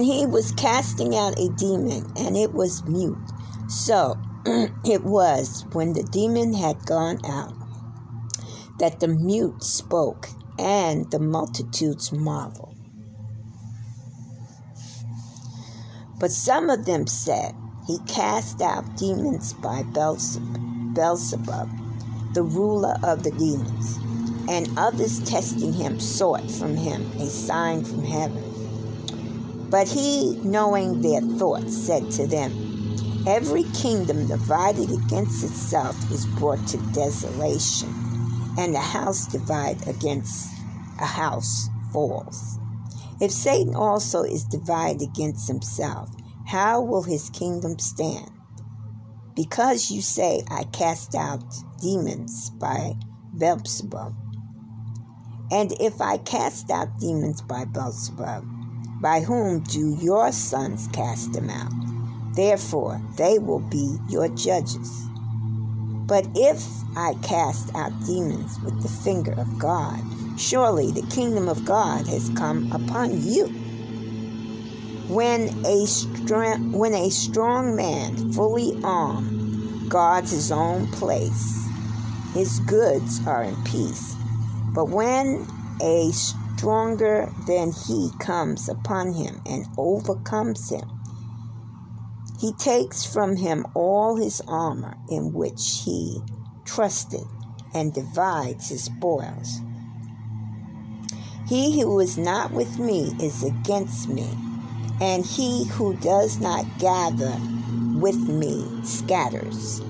And 0.00 0.06
he 0.06 0.24
was 0.24 0.52
casting 0.52 1.14
out 1.14 1.38
a 1.38 1.50
demon, 1.50 2.10
and 2.16 2.34
it 2.34 2.54
was 2.54 2.82
mute. 2.86 3.18
So 3.68 4.18
it 4.82 5.04
was 5.04 5.66
when 5.72 5.92
the 5.92 6.04
demon 6.04 6.54
had 6.54 6.86
gone 6.86 7.18
out 7.26 7.52
that 8.78 9.00
the 9.00 9.08
mute 9.08 9.62
spoke, 9.62 10.30
and 10.58 11.10
the 11.10 11.18
multitudes 11.18 12.12
marveled. 12.12 12.78
But 16.18 16.30
some 16.30 16.70
of 16.70 16.86
them 16.86 17.06
said, 17.06 17.54
He 17.86 17.98
cast 18.08 18.62
out 18.62 18.96
demons 18.96 19.52
by 19.52 19.82
Beelzebub, 19.82 21.68
the 22.32 22.42
ruler 22.42 22.96
of 23.02 23.22
the 23.22 23.32
demons. 23.32 23.98
And 24.48 24.70
others 24.78 25.20
testing 25.20 25.74
him 25.74 26.00
sought 26.00 26.50
from 26.50 26.78
him 26.78 27.02
a 27.20 27.26
sign 27.26 27.84
from 27.84 28.02
heaven. 28.02 28.49
But 29.70 29.88
he, 29.88 30.36
knowing 30.42 31.00
their 31.00 31.20
thoughts, 31.20 31.76
said 31.76 32.10
to 32.12 32.26
them, 32.26 33.24
Every 33.26 33.62
kingdom 33.64 34.26
divided 34.26 34.90
against 34.90 35.44
itself 35.44 35.96
is 36.10 36.26
brought 36.26 36.66
to 36.68 36.78
desolation, 36.92 37.94
and 38.58 38.74
a 38.74 38.80
house 38.80 39.26
divided 39.26 39.86
against 39.86 40.50
a 41.00 41.06
house 41.06 41.68
falls. 41.92 42.58
If 43.20 43.30
Satan 43.30 43.74
also 43.74 44.22
is 44.22 44.44
divided 44.44 45.02
against 45.02 45.46
himself, 45.46 46.10
how 46.46 46.80
will 46.80 47.02
his 47.02 47.30
kingdom 47.30 47.78
stand? 47.78 48.30
Because 49.36 49.90
you 49.90 50.02
say, 50.02 50.42
I 50.50 50.64
cast 50.64 51.14
out 51.14 51.44
demons 51.80 52.50
by 52.50 52.94
Beelzebub. 53.38 54.14
And 55.52 55.72
if 55.80 56.00
I 56.00 56.18
cast 56.18 56.70
out 56.70 56.98
demons 56.98 57.42
by 57.42 57.66
Beelzebub, 57.66 58.44
by 59.00 59.20
whom 59.20 59.60
do 59.60 59.96
your 60.00 60.30
sons 60.32 60.88
cast 60.92 61.32
them 61.32 61.48
out? 61.50 61.72
Therefore, 62.34 63.00
they 63.16 63.38
will 63.38 63.60
be 63.60 63.96
your 64.08 64.28
judges. 64.28 65.06
But 66.06 66.26
if 66.34 66.66
I 66.96 67.14
cast 67.22 67.74
out 67.74 67.92
demons 68.04 68.58
with 68.64 68.82
the 68.82 68.88
finger 68.88 69.32
of 69.32 69.58
God, 69.58 70.00
surely 70.38 70.90
the 70.90 71.06
kingdom 71.06 71.48
of 71.48 71.64
God 71.64 72.06
has 72.08 72.30
come 72.30 72.70
upon 72.72 73.22
you. 73.22 73.46
When 75.08 75.64
a 75.64 75.86
strong, 75.86 76.72
when 76.72 76.94
a 76.94 77.10
strong 77.10 77.76
man, 77.76 78.32
fully 78.32 78.78
armed, 78.84 79.88
guards 79.90 80.30
his 80.30 80.52
own 80.52 80.86
place, 80.88 81.68
his 82.34 82.60
goods 82.60 83.26
are 83.26 83.42
in 83.42 83.56
peace. 83.64 84.14
But 84.72 84.88
when 84.88 85.46
a 85.80 86.12
stronger 86.60 87.26
than 87.46 87.72
he 87.72 88.10
comes 88.18 88.68
upon 88.68 89.14
him 89.14 89.40
and 89.46 89.64
overcomes 89.78 90.68
him. 90.68 90.86
He 92.38 92.52
takes 92.52 93.02
from 93.02 93.36
him 93.36 93.64
all 93.72 94.16
his 94.16 94.42
armor 94.46 94.94
in 95.08 95.32
which 95.32 95.80
he 95.86 96.20
trusted 96.66 97.24
and 97.72 97.94
divides 97.94 98.68
his 98.68 98.84
spoils. 98.84 99.62
He 101.48 101.80
who 101.80 101.98
is 101.98 102.18
not 102.18 102.50
with 102.50 102.78
me 102.78 103.14
is 103.18 103.42
against 103.42 104.10
me, 104.10 104.28
and 105.00 105.24
he 105.24 105.64
who 105.64 105.96
does 105.96 106.40
not 106.40 106.66
gather 106.78 107.38
with 107.98 108.28
me 108.28 108.66
scatters. 108.84 109.80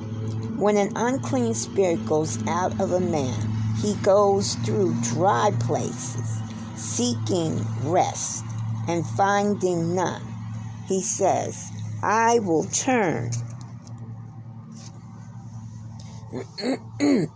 When 0.57 0.77
an 0.77 0.93
unclean 0.95 1.55
spirit 1.55 2.07
goes 2.07 2.39
out 2.47 2.81
of 2.81 2.93
a 2.93 3.01
man, 3.01 3.51
he 3.83 3.95
goes 4.05 4.55
through 4.55 4.95
dry 5.03 5.51
places 5.59 6.41
seeking 6.81 7.65
rest 7.83 8.45
and 8.89 9.07
finding 9.07 9.95
none, 9.95 10.23
he 10.87 11.03
says, 11.03 11.71
I 12.03 12.39
will 12.41 12.65
turn. 12.65 13.31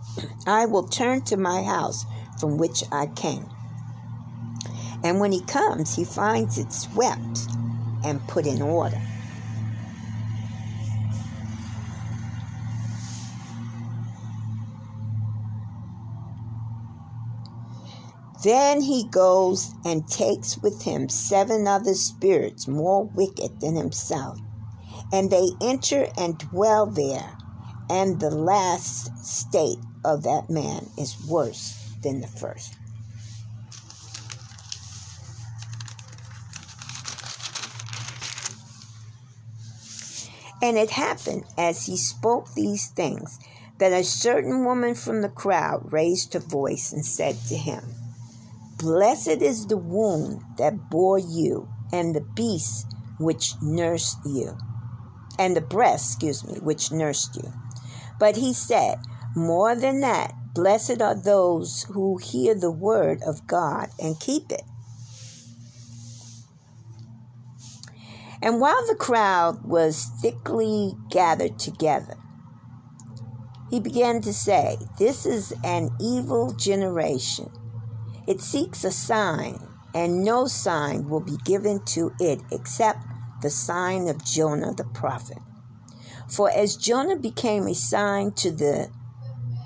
I 0.47 0.65
will 0.65 0.87
turn 0.87 1.21
to 1.23 1.37
my 1.37 1.63
house 1.63 2.05
from 2.39 2.57
which 2.57 2.83
I 2.91 3.07
came. 3.07 3.49
And 5.03 5.19
when 5.19 5.31
he 5.31 5.41
comes, 5.41 5.95
he 5.95 6.03
finds 6.03 6.57
it 6.57 6.71
swept 6.71 7.47
and 8.03 8.25
put 8.27 8.45
in 8.45 8.61
order. 8.61 9.01
Then 18.45 18.81
he 18.81 19.07
goes 19.07 19.71
and 19.83 20.07
takes 20.07 20.55
with 20.59 20.83
him 20.83 21.09
seven 21.09 21.65
other 21.65 21.95
spirits 21.95 22.67
more 22.67 23.03
wicked 23.03 23.59
than 23.59 23.75
himself, 23.75 24.37
and 25.11 25.31
they 25.31 25.49
enter 25.63 26.09
and 26.15 26.37
dwell 26.37 26.85
there, 26.85 27.35
and 27.89 28.19
the 28.19 28.29
last 28.29 29.09
state 29.25 29.79
of 30.03 30.21
that 30.21 30.47
man 30.47 30.91
is 30.95 31.17
worse 31.27 31.89
than 32.03 32.21
the 32.21 32.27
first. 32.27 32.75
And 40.61 40.77
it 40.77 40.91
happened 40.91 41.45
as 41.57 41.87
he 41.87 41.97
spoke 41.97 42.53
these 42.53 42.89
things 42.89 43.39
that 43.79 43.91
a 43.91 44.03
certain 44.03 44.63
woman 44.63 44.93
from 44.93 45.23
the 45.23 45.29
crowd 45.29 45.91
raised 45.91 46.33
her 46.33 46.39
voice 46.39 46.93
and 46.93 47.03
said 47.03 47.37
to 47.47 47.57
him, 47.57 47.94
Blessed 48.85 49.41
is 49.41 49.65
the 49.65 49.77
womb 49.77 50.45
that 50.59 50.91
bore 50.91 51.17
you, 51.17 51.67
and 51.91 52.13
the 52.13 52.21
beast 52.21 52.85
which 53.19 53.55
nursed 53.59 54.19
you, 54.23 54.55
and 55.39 55.55
the 55.55 55.61
breast, 55.61 56.11
excuse 56.11 56.45
me, 56.45 56.59
which 56.59 56.91
nursed 56.91 57.35
you. 57.35 57.51
But 58.19 58.35
he 58.35 58.53
said, 58.53 58.99
More 59.35 59.73
than 59.73 60.01
that, 60.01 60.35
blessed 60.53 61.01
are 61.01 61.15
those 61.15 61.87
who 61.93 62.17
hear 62.17 62.53
the 62.53 62.69
word 62.69 63.23
of 63.23 63.47
God 63.47 63.89
and 63.99 64.19
keep 64.19 64.51
it. 64.51 64.61
And 68.39 68.61
while 68.61 68.85
the 68.85 68.93
crowd 68.93 69.65
was 69.65 70.11
thickly 70.21 70.93
gathered 71.09 71.57
together, 71.57 72.17
he 73.71 73.79
began 73.79 74.21
to 74.21 74.31
say, 74.31 74.77
This 74.99 75.25
is 75.25 75.55
an 75.63 75.89
evil 75.99 76.53
generation. 76.53 77.49
It 78.27 78.41
seeks 78.41 78.83
a 78.83 78.91
sign, 78.91 79.59
and 79.93 80.23
no 80.23 80.47
sign 80.47 81.09
will 81.09 81.19
be 81.19 81.37
given 81.45 81.83
to 81.85 82.11
it 82.19 82.39
except 82.51 83.05
the 83.41 83.51
sign 83.51 84.07
of 84.07 84.25
Jonah 84.25 84.73
the 84.73 84.83
prophet. 84.83 85.37
For 86.27 86.49
as 86.49 86.75
Jonah 86.75 87.17
became 87.17 87.67
a 87.67 87.75
sign 87.75 88.31
to 88.33 88.51
the 88.51 88.89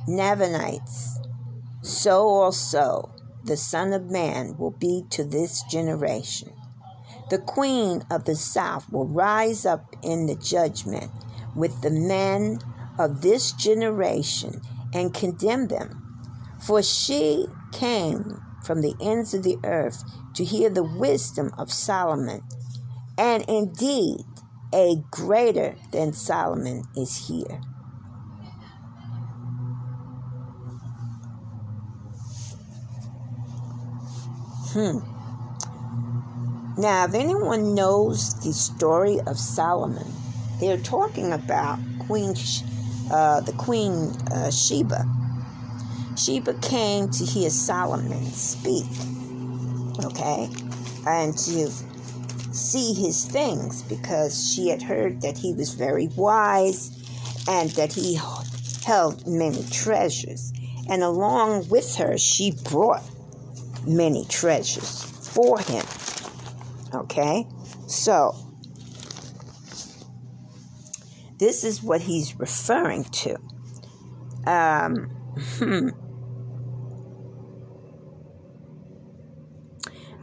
Ninevites, 0.08 1.20
so 1.82 2.28
also 2.28 3.12
the 3.46 3.56
Son 3.56 3.94
of 3.94 4.12
Man 4.12 4.58
will 4.58 4.72
be 4.72 5.04
to 5.12 5.24
this 5.24 5.64
generation. 5.64 6.52
The 7.30 7.38
queen 7.38 8.04
of 8.12 8.26
the 8.26 8.36
south 8.36 8.92
will 8.92 9.08
rise 9.08 9.66
up 9.66 9.96
in 10.04 10.26
the 10.26 10.36
judgment 10.36 11.12
with 11.56 11.82
the 11.82 11.92
men 11.92 12.60
of 12.98 13.22
this 13.22 13.54
generation 13.54 14.62
and 14.94 15.14
condemn 15.14 15.68
them. 15.68 16.04
For 16.60 16.84
she 16.84 17.48
came 17.72 18.42
from 18.64 18.82
the 18.82 18.96
ends 19.02 19.34
of 19.34 19.44
the 19.44 19.58
earth 19.64 20.04
to 20.36 20.44
hear 20.44 20.70
the 20.70 20.84
wisdom 20.84 21.52
of 21.58 21.72
Solomon. 21.72 22.44
And 23.18 23.44
indeed, 23.48 24.22
a 24.74 24.96
greater 25.12 25.76
than 25.92 26.14
Solomon 26.14 26.84
is 26.96 27.28
here. 27.28 27.62
Hmm. 34.72 35.00
Now, 36.80 37.06
if 37.06 37.16
anyone 37.16 37.74
knows 37.74 38.40
the 38.42 38.54
story 38.54 39.20
of 39.26 39.38
Solomon, 39.38 40.06
they're 40.60 40.78
talking 40.78 41.34
about 41.34 41.80
Queen, 42.00 42.36
uh, 43.12 43.42
the 43.42 43.54
Queen 43.58 44.12
uh, 44.32 44.52
Sheba. 44.52 45.19
Sheba 46.20 46.54
came 46.56 47.10
to 47.12 47.24
hear 47.24 47.50
Solomon 47.50 48.26
speak, 48.26 48.86
okay, 50.04 50.50
and 51.08 51.38
to 51.38 51.72
see 52.52 52.94
his 52.94 53.26
things 53.26 53.84
because 53.84 54.52
she 54.52 54.70
had 54.70 54.82
heard 54.82 55.22
that 55.22 55.38
he 55.38 55.54
was 55.54 55.74
very 55.74 56.08
wise 56.16 56.92
and 57.48 57.70
that 57.72 57.94
he 57.94 58.20
held 58.86 59.26
many 59.28 59.64
treasures. 59.72 60.52
And 60.90 61.04
along 61.04 61.70
with 61.70 61.96
her, 61.96 62.18
she 62.18 62.54
brought 62.70 63.04
many 63.88 64.26
treasures 64.26 65.04
for 65.04 65.60
him. 65.60 65.86
Okay? 66.94 67.46
So, 67.88 68.36
this 71.38 71.64
is 71.64 71.82
what 71.82 72.02
he's 72.02 72.38
referring 72.40 73.04
to. 73.06 73.38
Um, 74.46 75.10
hmm. 75.58 75.89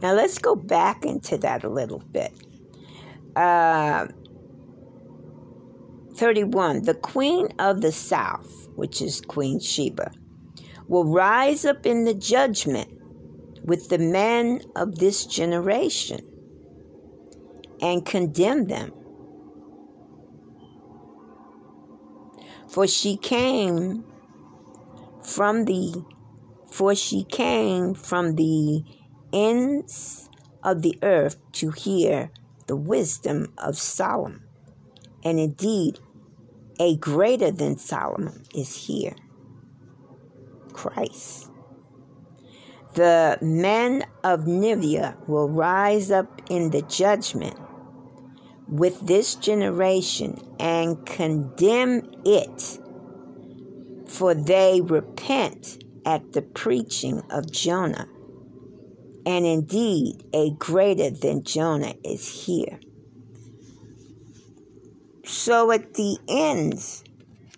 Now 0.01 0.13
let's 0.13 0.37
go 0.37 0.55
back 0.55 1.05
into 1.05 1.37
that 1.39 1.63
a 1.63 1.69
little 1.69 1.99
bit. 1.99 2.33
Uh, 3.35 4.07
31. 6.15 6.83
The 6.83 6.95
queen 6.95 7.49
of 7.59 7.81
the 7.81 7.91
south, 7.91 8.67
which 8.75 9.01
is 9.01 9.21
Queen 9.21 9.59
Sheba, 9.59 10.11
will 10.87 11.05
rise 11.05 11.65
up 11.65 11.85
in 11.85 12.05
the 12.05 12.13
judgment 12.13 12.89
with 13.63 13.89
the 13.89 13.97
men 13.97 14.61
of 14.75 14.97
this 14.97 15.25
generation 15.25 16.21
and 17.81 18.05
condemn 18.05 18.65
them. 18.65 18.91
For 22.67 22.87
she 22.87 23.17
came 23.17 24.03
from 25.23 25.65
the 25.65 26.03
for 26.71 26.95
she 26.95 27.23
came 27.23 27.93
from 27.93 28.35
the 28.35 28.83
ends 29.33 30.29
of 30.63 30.81
the 30.81 30.97
earth 31.01 31.37
to 31.53 31.71
hear 31.71 32.31
the 32.67 32.75
wisdom 32.75 33.53
of 33.57 33.77
Solomon. 33.77 34.43
And 35.23 35.39
indeed, 35.39 35.99
a 36.79 36.95
greater 36.97 37.51
than 37.51 37.77
Solomon 37.77 38.43
is 38.53 38.87
here 38.87 39.15
Christ. 40.73 41.49
The 42.93 43.37
men 43.41 44.05
of 44.23 44.47
Nineveh 44.47 45.17
will 45.27 45.49
rise 45.49 46.11
up 46.11 46.41
in 46.49 46.71
the 46.71 46.81
judgment 46.83 47.57
with 48.67 49.05
this 49.05 49.35
generation 49.35 50.39
and 50.59 51.05
condemn 51.05 52.09
it, 52.25 52.79
for 54.07 54.33
they 54.33 54.81
repent 54.81 55.83
at 56.05 56.33
the 56.33 56.41
preaching 56.41 57.21
of 57.29 57.51
Jonah. 57.51 58.07
And 59.27 59.45
indeed, 59.45 60.23
a 60.33 60.51
greater 60.51 61.09
than 61.09 61.43
Jonah 61.43 61.95
is 62.01 62.45
here. 62.45 62.79
So 65.25 65.69
at 65.71 65.95
the 65.95 66.17
end, 66.29 66.81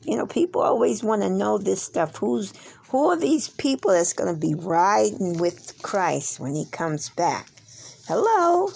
you 0.01 0.17
know, 0.17 0.25
people 0.25 0.62
always 0.62 1.03
want 1.03 1.21
to 1.21 1.29
know 1.29 1.60
this 1.60 1.84
stuff. 1.84 2.15
Who's 2.15 2.53
who 2.89 3.12
are 3.12 3.17
these 3.17 3.49
people 3.49 3.91
that's 3.91 4.13
going 4.13 4.34
to 4.34 4.39
be 4.39 4.55
riding 4.55 5.38
with 5.38 5.79
Christ 5.84 6.39
when 6.39 6.55
he 6.55 6.65
comes 6.71 7.10
back? 7.10 7.47
Hello. 8.08 8.71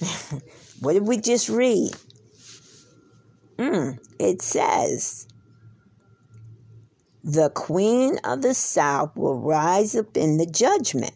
What 0.80 0.94
did 0.94 1.06
we 1.06 1.18
just 1.18 1.50
read? 1.50 1.90
Mm, 3.58 3.98
it 4.18 4.40
says, 4.40 5.28
The 7.22 7.50
queen 7.50 8.18
of 8.24 8.40
the 8.40 8.54
south 8.54 9.14
will 9.14 9.38
rise 9.38 9.94
up 9.94 10.16
in 10.16 10.38
the 10.38 10.46
judgment. 10.46 11.12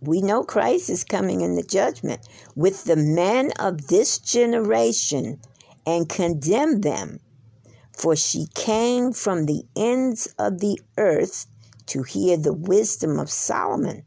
We 0.00 0.22
know 0.22 0.42
Christ 0.42 0.88
is 0.88 1.04
coming 1.04 1.42
in 1.42 1.56
the 1.56 1.62
judgment 1.62 2.26
with 2.56 2.84
the 2.84 2.96
men 2.96 3.52
of 3.58 3.88
this 3.88 4.18
generation 4.18 5.40
and 5.86 6.08
condemn 6.08 6.80
them, 6.80 7.20
for 7.92 8.16
she 8.16 8.46
came 8.54 9.12
from 9.12 9.44
the 9.44 9.64
ends 9.76 10.26
of 10.38 10.60
the 10.60 10.80
earth 10.96 11.46
to 11.86 12.02
hear 12.02 12.36
the 12.36 12.52
wisdom 12.52 13.18
of 13.18 13.30
Solomon. 13.30 14.04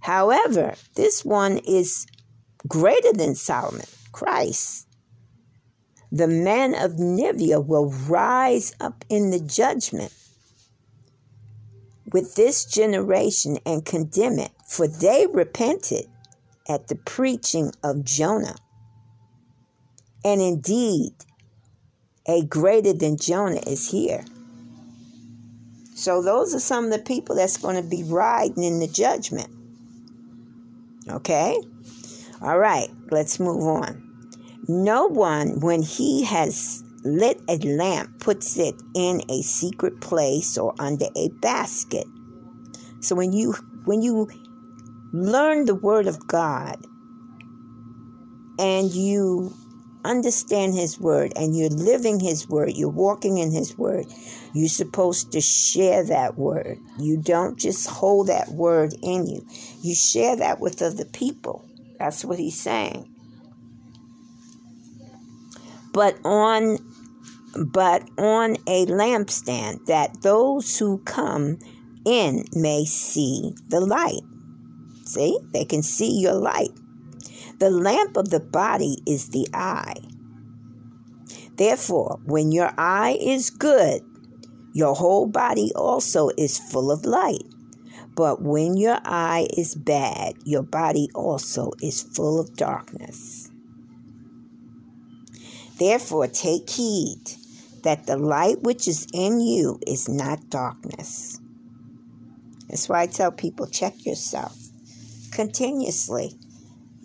However, 0.00 0.74
this 0.94 1.24
one 1.24 1.58
is 1.58 2.06
greater 2.66 3.12
than 3.12 3.34
Solomon, 3.34 3.86
Christ. 4.10 4.86
The 6.10 6.26
men 6.26 6.74
of 6.74 6.98
Nineveh 6.98 7.60
will 7.60 7.90
rise 7.90 8.72
up 8.80 9.04
in 9.08 9.30
the 9.30 9.40
judgment 9.40 10.12
with 12.12 12.34
this 12.34 12.64
generation 12.64 13.58
and 13.66 13.84
condemn 13.84 14.38
it, 14.38 14.52
for 14.68 14.86
they 14.86 15.26
repented 15.26 16.06
at 16.68 16.88
the 16.88 16.94
preaching 16.94 17.72
of 17.82 18.04
Jonah. 18.04 18.56
And 20.24 20.40
indeed, 20.40 21.12
a 22.26 22.44
greater 22.44 22.92
than 22.92 23.16
Jonah 23.16 23.62
is 23.66 23.90
here. 23.90 24.24
So, 25.94 26.22
those 26.22 26.54
are 26.54 26.60
some 26.60 26.84
of 26.84 26.90
the 26.90 26.98
people 27.00 27.34
that's 27.34 27.56
going 27.56 27.82
to 27.82 27.88
be 27.88 28.04
riding 28.04 28.62
in 28.62 28.78
the 28.78 28.86
judgment. 28.86 29.48
Okay? 31.08 31.60
All 32.42 32.58
right, 32.58 32.88
let's 33.10 33.40
move 33.40 33.62
on. 33.62 34.04
No 34.68 35.06
one, 35.06 35.60
when 35.60 35.82
he 35.82 36.22
has 36.24 36.84
lit 37.04 37.40
a 37.48 37.56
lamp, 37.56 38.20
puts 38.20 38.58
it 38.58 38.74
in 38.94 39.22
a 39.30 39.42
secret 39.42 40.00
place 40.00 40.58
or 40.58 40.74
under 40.78 41.06
a 41.16 41.28
basket, 41.40 42.06
So 43.00 43.14
when 43.14 43.32
you 43.32 43.54
when 43.84 44.02
you 44.02 44.28
learn 45.12 45.64
the 45.64 45.74
word 45.74 46.06
of 46.06 46.26
God 46.26 46.76
and 48.58 48.90
you 48.90 49.54
understand 50.04 50.74
his 50.74 50.98
word 50.98 51.32
and 51.36 51.56
you're 51.56 51.68
living 51.68 52.20
his 52.20 52.48
word, 52.48 52.72
you're 52.74 52.88
walking 52.88 53.38
in 53.38 53.50
his 53.50 53.76
word, 53.76 54.06
you're 54.54 54.68
supposed 54.68 55.32
to 55.32 55.40
share 55.40 56.04
that 56.04 56.36
word. 56.36 56.78
You 56.98 57.20
don't 57.20 57.58
just 57.58 57.88
hold 57.88 58.28
that 58.28 58.48
word 58.48 58.94
in 59.02 59.26
you. 59.26 59.46
You 59.82 59.94
share 59.94 60.36
that 60.36 60.60
with 60.60 60.82
other 60.82 61.04
people. 61.04 61.68
That's 61.98 62.24
what 62.24 62.38
he's 62.38 62.58
saying. 62.58 63.08
But 65.92 66.16
on 66.24 66.78
but 67.72 68.08
on 68.18 68.56
a 68.66 68.86
lampstand 68.86 69.86
that 69.86 70.22
those 70.22 70.78
who 70.78 70.98
come 70.98 71.58
in 72.04 72.44
may 72.52 72.84
see 72.84 73.54
the 73.68 73.80
light. 73.80 74.22
See? 75.08 75.38
They 75.52 75.64
can 75.64 75.82
see 75.82 76.20
your 76.20 76.34
light. 76.34 76.70
The 77.58 77.70
lamp 77.70 78.18
of 78.18 78.28
the 78.28 78.40
body 78.40 78.98
is 79.06 79.30
the 79.30 79.48
eye. 79.54 79.96
Therefore, 81.56 82.20
when 82.24 82.52
your 82.52 82.72
eye 82.76 83.16
is 83.18 83.48
good, 83.48 84.02
your 84.74 84.94
whole 84.94 85.26
body 85.26 85.72
also 85.74 86.28
is 86.36 86.58
full 86.58 86.92
of 86.92 87.06
light. 87.06 87.42
But 88.14 88.42
when 88.42 88.76
your 88.76 88.98
eye 89.04 89.48
is 89.56 89.74
bad, 89.74 90.34
your 90.44 90.62
body 90.62 91.08
also 91.14 91.72
is 91.82 92.02
full 92.02 92.38
of 92.38 92.54
darkness. 92.54 93.50
Therefore, 95.78 96.26
take 96.26 96.68
heed 96.68 97.22
that 97.82 98.06
the 98.06 98.18
light 98.18 98.62
which 98.62 98.86
is 98.86 99.06
in 99.14 99.40
you 99.40 99.80
is 99.86 100.08
not 100.08 100.50
darkness. 100.50 101.40
That's 102.68 102.88
why 102.88 103.02
I 103.02 103.06
tell 103.06 103.32
people 103.32 103.66
check 103.66 104.04
yourself 104.04 104.67
continuously. 105.32 106.32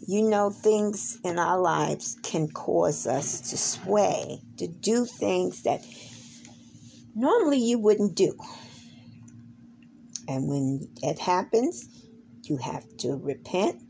You 0.05 0.23
know, 0.23 0.49
things 0.49 1.19
in 1.23 1.39
our 1.39 1.59
lives 1.59 2.17
can 2.23 2.49
cause 2.49 3.07
us 3.07 3.39
to 3.51 3.57
sway, 3.57 4.41
to 4.57 4.67
do 4.67 5.05
things 5.05 5.63
that 5.63 5.85
normally 7.15 7.59
you 7.59 7.79
wouldn't 7.79 8.15
do. 8.15 8.35
And 10.27 10.47
when 10.49 10.89
it 11.01 11.19
happens, 11.19 11.87
you 12.43 12.57
have 12.57 12.85
to 12.97 13.15
repent, 13.15 13.81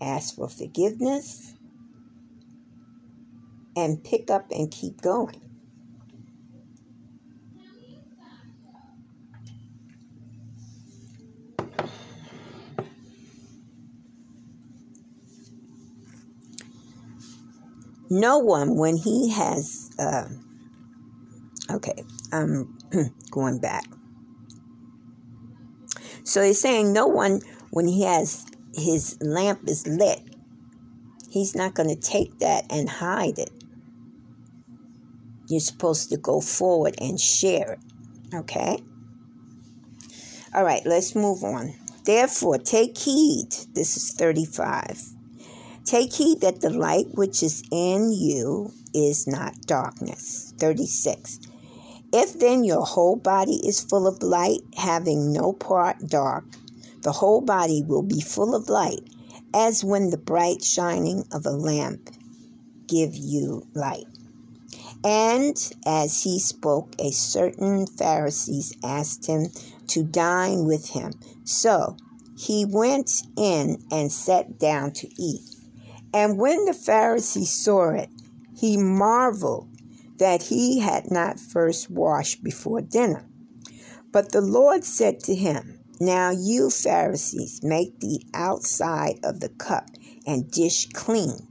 ask 0.00 0.36
for 0.36 0.48
forgiveness, 0.48 1.54
and 3.76 4.02
pick 4.02 4.30
up 4.30 4.50
and 4.50 4.70
keep 4.70 5.02
going. 5.02 5.40
No 18.18 18.38
one, 18.38 18.76
when 18.76 18.96
he 18.96 19.28
has, 19.28 19.90
uh, 19.98 20.24
okay, 21.70 22.02
I'm 22.32 22.74
going 23.30 23.60
back. 23.60 23.84
So 26.24 26.42
he's 26.42 26.58
saying, 26.58 26.94
no 26.94 27.08
one, 27.08 27.42
when 27.72 27.86
he 27.86 28.04
has 28.04 28.46
his 28.74 29.18
lamp 29.20 29.68
is 29.68 29.86
lit, 29.86 30.20
he's 31.30 31.54
not 31.54 31.74
going 31.74 31.90
to 31.90 32.00
take 32.00 32.38
that 32.38 32.64
and 32.70 32.88
hide 32.88 33.38
it. 33.38 33.50
You're 35.50 35.60
supposed 35.60 36.08
to 36.08 36.16
go 36.16 36.40
forward 36.40 36.94
and 36.98 37.20
share 37.20 37.74
it. 37.74 38.34
Okay? 38.34 38.82
All 40.54 40.64
right, 40.64 40.82
let's 40.86 41.14
move 41.14 41.44
on. 41.44 41.74
Therefore, 42.06 42.56
take 42.56 42.96
heed. 42.96 43.50
This 43.74 43.98
is 43.98 44.14
35. 44.14 45.15
Take 45.86 46.12
heed 46.12 46.40
that 46.40 46.60
the 46.60 46.70
light 46.70 47.06
which 47.14 47.44
is 47.44 47.62
in 47.70 48.10
you 48.10 48.72
is 48.92 49.28
not 49.28 49.60
darkness. 49.66 50.52
36. 50.58 51.38
If 52.12 52.40
then 52.40 52.64
your 52.64 52.84
whole 52.84 53.14
body 53.14 53.60
is 53.64 53.80
full 53.80 54.08
of 54.08 54.22
light, 54.22 54.62
having 54.76 55.32
no 55.32 55.52
part 55.52 56.08
dark, 56.08 56.44
the 57.02 57.12
whole 57.12 57.40
body 57.40 57.84
will 57.86 58.02
be 58.02 58.20
full 58.20 58.54
of 58.54 58.68
light, 58.68 59.00
as 59.54 59.84
when 59.84 60.10
the 60.10 60.18
bright 60.18 60.64
shining 60.64 61.24
of 61.30 61.46
a 61.46 61.50
lamp 61.50 62.10
give 62.88 63.14
you 63.14 63.64
light. 63.74 64.06
And 65.04 65.56
as 65.86 66.22
he 66.22 66.40
spoke, 66.40 66.96
a 66.98 67.12
certain 67.12 67.86
Pharisees 67.86 68.72
asked 68.82 69.26
him 69.26 69.52
to 69.88 70.02
dine 70.02 70.64
with 70.64 70.88
him. 70.88 71.12
So 71.44 71.96
he 72.36 72.64
went 72.64 73.22
in 73.36 73.84
and 73.92 74.10
sat 74.10 74.58
down 74.58 74.90
to 74.94 75.08
eat. 75.16 75.55
And 76.12 76.38
when 76.38 76.64
the 76.64 76.72
Pharisee 76.72 77.46
saw 77.46 77.90
it, 77.90 78.08
he 78.54 78.76
marveled 78.76 79.68
that 80.18 80.42
he 80.42 80.80
had 80.80 81.10
not 81.10 81.38
first 81.38 81.90
washed 81.90 82.42
before 82.42 82.80
dinner. 82.80 83.28
But 84.12 84.32
the 84.32 84.40
Lord 84.40 84.84
said 84.84 85.20
to 85.24 85.34
him, 85.34 85.78
Now 86.00 86.30
you 86.30 86.70
Pharisees 86.70 87.60
make 87.62 88.00
the 88.00 88.24
outside 88.32 89.20
of 89.22 89.40
the 89.40 89.50
cup 89.50 89.90
and 90.26 90.50
dish 90.50 90.88
clean, 90.94 91.46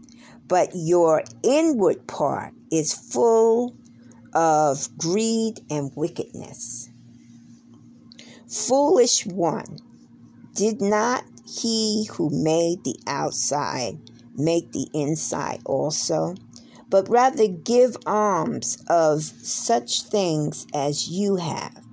but 0.47 0.71
your 0.73 1.23
inward 1.43 2.07
part 2.07 2.53
is 2.71 2.93
full 2.93 3.75
of 4.33 4.89
greed 4.97 5.59
and 5.69 5.91
wickedness. 5.95 6.89
Foolish 8.49 9.25
one, 9.25 9.77
did 10.55 10.81
not 10.81 11.23
he 11.45 12.07
who 12.13 12.29
made 12.31 12.83
the 12.83 12.97
outside 13.05 13.97
make 14.37 14.71
the 14.71 14.87
inside 14.93 15.61
also, 15.65 16.35
but 16.89 17.09
rather 17.09 17.47
give 17.47 17.97
alms 18.05 18.77
of 18.87 19.23
such 19.23 20.03
things 20.03 20.67
as 20.73 21.09
you 21.09 21.37
have. 21.37 21.83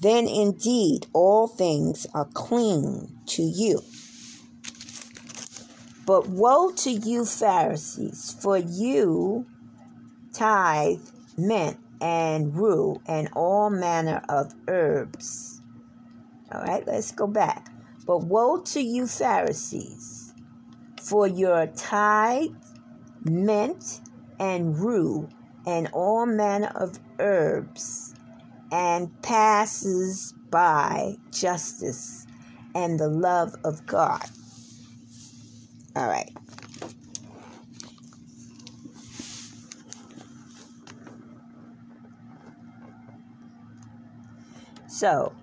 Then 0.00 0.26
indeed 0.26 1.06
all 1.12 1.46
things 1.46 2.06
are 2.14 2.28
clean 2.32 3.18
to 3.26 3.42
you. 3.42 3.82
But 6.06 6.28
woe 6.28 6.72
to 6.72 6.90
you, 6.90 7.24
Pharisees, 7.24 8.36
for 8.40 8.56
you 8.56 9.46
tithe 10.32 11.06
mint 11.36 11.76
and 12.00 12.54
rue 12.56 13.00
and 13.06 13.28
all 13.34 13.70
manner 13.70 14.22
of 14.28 14.54
herbs. 14.66 15.60
All 16.50 16.62
right, 16.62 16.84
let's 16.86 17.12
go 17.12 17.26
back. 17.26 17.68
But 18.06 18.24
woe 18.24 18.60
to 18.60 18.80
you, 18.80 19.06
Pharisees, 19.06 20.19
for 21.10 21.26
your 21.26 21.66
tithe, 21.66 22.50
mint, 23.24 24.00
and 24.38 24.78
rue, 24.78 25.28
and 25.66 25.88
all 25.92 26.24
manner 26.24 26.70
of 26.76 27.00
herbs, 27.18 28.14
and 28.70 29.10
passes 29.20 30.34
by 30.52 31.16
justice 31.32 32.28
and 32.76 33.00
the 33.00 33.08
love 33.08 33.52
of 33.64 33.84
God. 33.86 34.24
All 35.96 36.06
right. 36.06 36.30
So, 44.86 45.34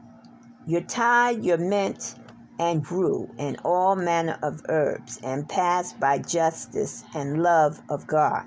your 0.65 0.79
tithe, 0.79 1.43
your 1.43 1.57
mint, 1.57 2.15
and 2.59 2.83
grew 2.83 3.27
in 3.37 3.55
all 3.63 3.95
manner 3.95 4.37
of 4.41 4.61
herbs, 4.69 5.19
and 5.23 5.47
passed 5.47 5.99
by 5.99 6.17
justice 6.17 7.03
and 7.13 7.41
love 7.41 7.81
of 7.89 8.07
God. 8.07 8.43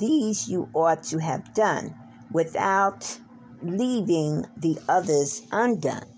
These 0.00 0.48
you 0.48 0.68
ought 0.74 1.02
to 1.04 1.18
have 1.18 1.52
done 1.54 1.94
without 2.32 3.18
leaving 3.62 4.44
the 4.56 4.78
others 4.88 5.42
undone. 5.52 6.13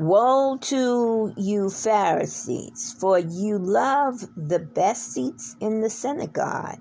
Woe 0.00 0.56
to 0.62 1.34
you, 1.36 1.68
Pharisees, 1.68 2.96
for 2.98 3.18
you 3.18 3.58
love 3.58 4.26
the 4.34 4.58
best 4.58 5.12
seats 5.12 5.56
in 5.60 5.82
the 5.82 5.90
synagogue 5.90 6.78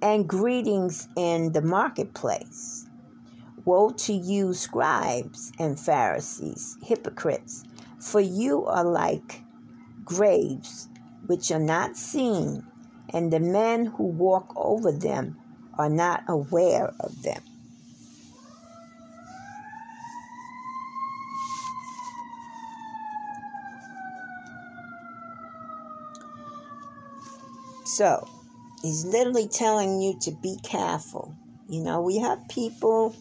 and 0.00 0.26
greetings 0.26 1.08
in 1.14 1.52
the 1.52 1.60
marketplace. 1.60 2.86
Woe 3.66 3.90
to 3.90 4.14
you, 4.14 4.54
scribes 4.54 5.52
and 5.58 5.78
Pharisees, 5.78 6.78
hypocrites, 6.82 7.64
for 7.98 8.20
you 8.20 8.64
are 8.64 8.84
like 8.84 9.42
graves 10.02 10.88
which 11.26 11.50
are 11.50 11.60
not 11.60 11.98
seen, 11.98 12.64
and 13.12 13.30
the 13.30 13.40
men 13.40 13.84
who 13.84 14.04
walk 14.04 14.54
over 14.56 14.90
them 14.90 15.36
are 15.76 15.90
not 15.90 16.24
aware 16.28 16.94
of 17.00 17.20
them. 17.20 17.42
So, 27.96 28.28
he's 28.82 29.04
literally 29.04 29.48
telling 29.48 30.00
you 30.00 30.16
to 30.20 30.30
be 30.30 30.56
careful. 30.62 31.34
You 31.68 31.82
know, 31.82 32.00
we 32.00 32.18
have 32.18 32.38
people 32.48 33.16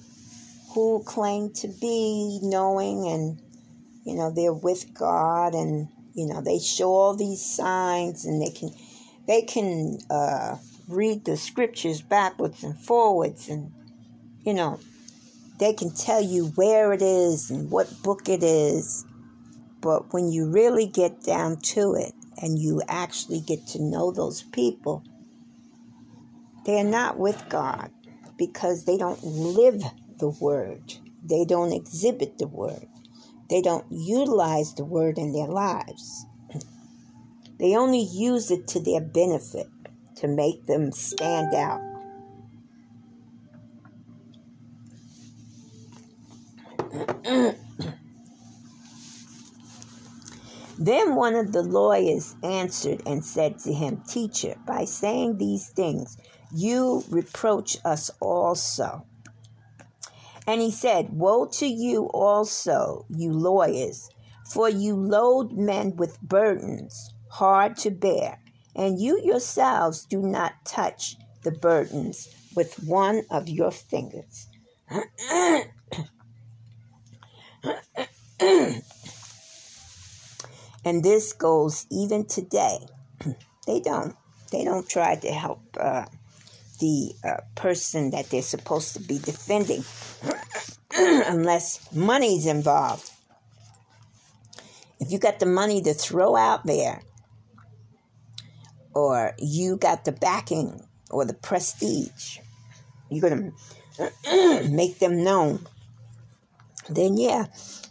who 0.74 1.02
claim 1.06 1.52
to 1.54 1.68
be 1.68 2.40
knowing 2.44 3.08
and, 3.08 3.42
you 4.06 4.16
know, 4.16 4.30
they're 4.30 4.54
with 4.54 4.94
God 4.94 5.56
and, 5.56 5.88
you 6.14 6.28
know, 6.28 6.42
they 6.42 6.60
show 6.60 6.94
all 6.94 7.16
these 7.16 7.42
signs 7.44 8.26
and 8.26 8.40
they 8.40 8.52
can, 8.52 8.70
they 9.26 9.42
can, 9.42 9.98
uh, 10.12 10.58
read 10.88 11.26
the 11.26 11.36
scriptures 11.36 12.04
backwards 12.04 12.64
and 12.64 12.78
forwards 12.78 13.50
and, 13.50 13.72
you 14.44 14.54
know, 14.54 14.80
they 15.58 15.74
can 15.74 15.90
tell 15.90 16.22
you 16.22 16.46
where 16.56 16.94
it 16.94 17.02
is 17.02 17.50
and 17.50 17.72
what 17.72 18.04
book 18.04 18.30
it 18.30 18.44
is. 18.44 19.04
But 19.82 20.14
when 20.14 20.32
you 20.32 20.46
really 20.52 20.86
get 20.86 21.24
down 21.24 21.58
to 21.74 21.96
it 21.96 22.14
and 22.42 22.60
you 22.60 22.82
actually 22.88 23.42
get 23.42 23.66
to 23.68 23.82
know 23.82 24.12
those 24.12 24.44
people, 24.44 25.04
they're 26.66 26.84
not 26.84 27.18
with 27.18 27.44
God 27.50 27.92
because 28.38 28.86
they 28.86 28.98
don't 28.98 29.24
live 29.24 29.82
the 30.20 30.30
word. 30.30 30.94
They 31.24 31.46
don't 31.46 31.74
exhibit 31.74 32.38
the 32.38 32.48
word. 32.48 32.88
They 33.50 33.62
don't 33.62 33.86
utilize 33.90 34.74
the 34.76 34.86
word 34.86 35.18
in 35.18 35.34
their 35.34 35.48
lives. 35.48 36.26
They 37.60 37.76
only 37.76 38.04
use 38.04 38.52
it 38.52 38.68
to 38.70 38.80
their 38.80 39.02
benefit 39.02 39.68
to 40.16 40.30
make 40.30 40.66
them 40.66 40.94
stand 40.94 41.54
out. 41.54 41.82
then 50.80 51.16
one 51.16 51.36
of 51.36 51.52
the 51.52 51.62
lawyers 51.62 52.36
answered 52.42 53.04
and 53.06 53.24
said 53.24 53.60
to 53.60 53.74
him, 53.74 54.02
Teacher, 54.08 54.56
by 54.66 54.86
saying 54.86 55.38
these 55.38 55.70
things, 55.70 56.18
you 56.54 57.04
reproach 57.10 57.78
us 57.84 58.10
also. 58.22 59.06
And 60.48 60.62
he 60.62 60.72
said, 60.72 61.10
Woe 61.12 61.46
to 61.46 61.68
you 61.68 62.06
also, 62.06 63.06
you 63.10 63.34
lawyers, 63.34 64.10
for 64.50 64.70
you 64.70 64.96
load 64.96 65.52
men 65.52 65.98
with 65.98 66.20
burdens 66.22 67.14
hard 67.30 67.76
to 67.78 67.92
bear, 67.92 68.40
and 68.76 69.00
you 69.00 69.22
yourselves 69.22 70.06
do 70.06 70.22
not 70.22 70.54
touch 70.66 71.18
the 71.44 71.52
burdens 71.52 72.30
with 72.56 72.82
one 72.86 73.24
of 73.30 73.50
your 73.50 73.72
fingers. 73.72 74.48
and 80.90 81.04
this 81.04 81.34
goes 81.34 81.86
even 81.92 82.26
today. 82.26 82.80
they 83.68 83.80
don't. 83.80 84.16
They 84.52 84.64
don't 84.64 84.90
try 84.90 85.16
to 85.16 85.32
help 85.32 85.62
uh, 85.80 86.06
the 86.80 87.14
uh, 87.24 87.38
person 87.54 88.10
that 88.10 88.32
they're 88.32 88.42
supposed 88.42 88.96
to 88.96 89.00
be 89.00 89.20
defending 89.20 89.84
unless 90.98 91.94
money's 91.94 92.48
involved. 92.48 93.12
If 95.00 95.12
you 95.12 95.20
got 95.20 95.40
the 95.40 95.46
money 95.46 95.84
to 95.84 95.94
throw 95.94 96.36
out 96.36 96.66
there, 96.66 97.04
or 98.96 99.36
you 99.38 99.78
got 99.78 100.06
the 100.06 100.12
backing 100.12 100.82
or 101.12 101.24
the 101.24 101.36
prestige, 101.36 102.40
you're 103.12 103.30
going 103.30 103.54
to 104.02 104.70
make 104.72 104.98
them 104.98 105.24
known, 105.24 105.68
then 106.90 107.16
yeah, 107.16 107.46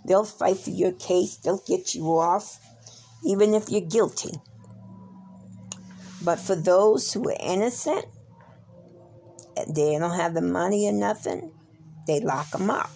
they'll 0.05 0.25
fight 0.25 0.57
for 0.57 0.71
your 0.71 0.93
case, 0.93 1.37
they'll 1.37 1.63
get 1.65 1.95
you 1.95 2.05
off, 2.19 2.59
even 3.25 3.55
if 3.55 3.71
you're 3.71 3.81
guilty. 3.81 4.33
But 6.23 6.39
for 6.39 6.57
those 6.57 7.13
who 7.13 7.29
are 7.29 7.37
innocent, 7.41 8.05
they 9.69 9.99
don't 9.99 10.17
have 10.17 10.35
the 10.35 10.41
money 10.41 10.89
or 10.89 10.93
nothing, 10.93 11.53
they 12.07 12.21
lock 12.21 12.51
them 12.51 12.71
up. 12.71 12.91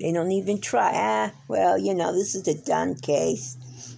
They 0.00 0.12
don't 0.12 0.32
even 0.32 0.60
try. 0.60 0.90
Ah, 0.94 1.32
well, 1.48 1.78
you 1.78 1.94
know, 1.94 2.12
this 2.12 2.34
is 2.34 2.48
a 2.48 2.54
done 2.54 2.96
case. 2.96 3.56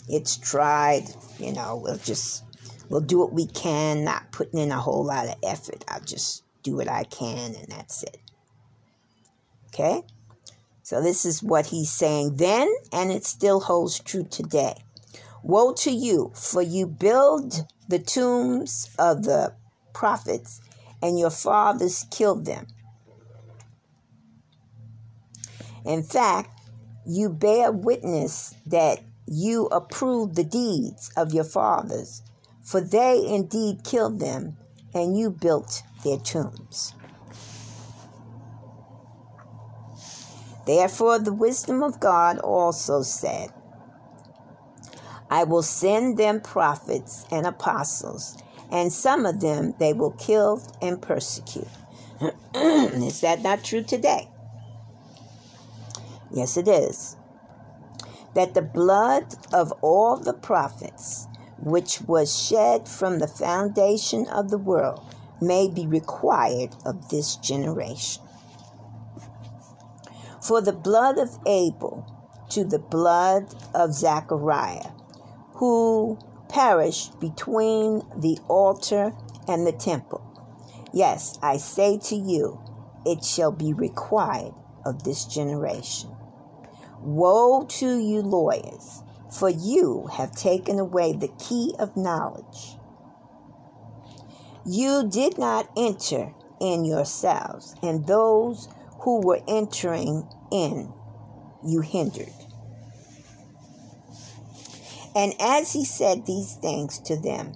It's 0.09 0.37
tried. 0.37 1.05
You 1.39 1.53
know, 1.53 1.81
we'll 1.83 1.97
just 1.99 2.45
we'll 2.91 3.01
do 3.01 3.19
what 3.19 3.33
we 3.33 3.47
can, 3.47 4.05
not 4.05 4.31
putting 4.33 4.61
in 4.61 4.71
a 4.71 4.81
whole 4.81 5.05
lot 5.05 5.29
of 5.29 5.37
effort. 5.43 5.85
I'll 5.89 6.01
just 6.01 6.45
do 6.63 6.77
what 6.77 6.91
I 6.91 7.05
can, 7.05 7.55
and 7.55 7.69
that's 7.69 8.03
it. 8.03 8.19
Okay. 9.69 10.03
So 10.83 11.01
this 11.01 11.25
is 11.25 11.43
what 11.43 11.67
he's 11.67 11.91
saying 11.91 12.37
then, 12.37 12.71
and 12.93 13.11
it 13.11 13.25
still 13.25 13.61
holds 13.61 13.99
true 14.01 14.27
today. 14.31 14.75
Woe 15.45 15.75
to 15.75 15.91
you, 15.91 16.33
for 16.35 16.63
you 16.63 16.87
build 16.87 17.67
the 17.87 17.99
tombs 17.99 18.89
of 18.99 19.25
the 19.25 19.55
prophets 19.93 20.63
and 21.03 21.19
your 21.19 21.29
fathers 21.29 22.07
killed 22.11 22.47
them. 22.47 22.67
In 25.85 26.03
fact, 26.03 26.59
you 27.07 27.29
bear 27.29 27.71
witness 27.71 28.55
that 28.65 29.01
you 29.27 29.67
approve 29.67 30.35
the 30.35 30.45
deeds 30.45 31.11
of 31.15 31.35
your 31.35 31.45
fathers, 31.45 32.23
for 32.63 32.81
they 32.81 33.23
indeed 33.27 33.85
killed 33.85 34.21
them, 34.21 34.57
and 34.95 35.19
you 35.19 35.29
built 35.29 35.83
their 36.05 36.17
tombs. 36.17 36.95
Therefore, 40.67 41.19
the 41.19 41.35
wisdom 41.35 41.83
of 41.83 42.01
God 42.01 42.39
also 42.39 43.03
said, 43.03 43.51
I 45.35 45.45
will 45.45 45.65
send 45.65 46.17
them 46.17 46.41
prophets 46.41 47.27
and 47.33 47.45
apostles 47.45 48.39
and 48.71 48.93
some 48.93 49.27
of 49.27 49.41
them 49.41 49.75
they 49.81 49.93
will 49.93 50.13
kill 50.13 50.63
and 50.81 51.03
persecute. 51.03 51.69
is 52.55 53.21
that 53.23 53.43
not 53.43 53.65
true 53.65 53.83
today? 53.83 54.29
Yes, 56.33 56.57
it 56.57 56.69
is. 56.69 57.17
That 58.35 58.55
the 58.55 58.63
blood 58.63 59.35
of 59.53 59.73
all 59.83 60.17
the 60.19 60.35
prophets, 60.35 61.27
which 61.59 62.01
was 62.03 62.37
shed 62.37 62.89
from 62.89 63.19
the 63.19 63.29
foundation 63.29 64.29
of 64.29 64.51
the 64.51 64.59
world, 64.59 65.03
may 65.41 65.69
be 65.69 65.87
required 65.87 66.77
of 66.87 67.09
this 67.11 67.37
generation. 67.37 68.23
For 70.43 70.61
the 70.61 70.73
blood 70.73 71.19
of 71.19 71.39
Abel 71.47 72.07
to 72.51 72.65
the 72.65 72.79
blood 72.79 73.55
of 73.75 73.95
Zechariah, 73.95 74.91
who 75.55 76.19
perished 76.49 77.19
between 77.21 78.03
the 78.17 78.39
altar 78.49 79.13
and 79.49 79.67
the 79.67 79.73
temple. 79.73 80.23
Yes, 80.93 81.39
I 81.43 81.57
say 81.57 81.99
to 81.99 82.17
you, 82.17 82.61
it 83.05 83.25
shall 83.25 83.53
be 83.53 83.73
required 83.73 84.55
of 84.85 85.03
this 85.05 85.25
generation. 85.25 86.11
Woe 87.01 87.65
to 87.65 87.99
you, 87.99 88.23
lawyers, 88.23 89.03
for 89.31 89.49
you 89.49 90.09
have 90.13 90.37
taken 90.37 90.79
away 90.79 91.13
the 91.13 91.33
key 91.39 91.75
of 91.79 91.97
knowledge. 91.97 92.77
You 94.65 95.09
did 95.09 95.37
not 95.39 95.71
enter 95.77 96.33
in 96.61 96.85
yourselves, 96.85 97.75
and 97.83 98.07
those 98.07 98.69
who 99.01 99.21
were 99.21 99.43
entering 99.47 100.27
in 100.51 100.93
you 101.63 101.81
hindered. 101.81 102.33
And 105.15 105.35
as 105.41 105.73
he 105.73 105.85
said 105.85 106.27
these 106.27 106.55
things 106.55 106.99
to 107.01 107.17
them, 107.17 107.55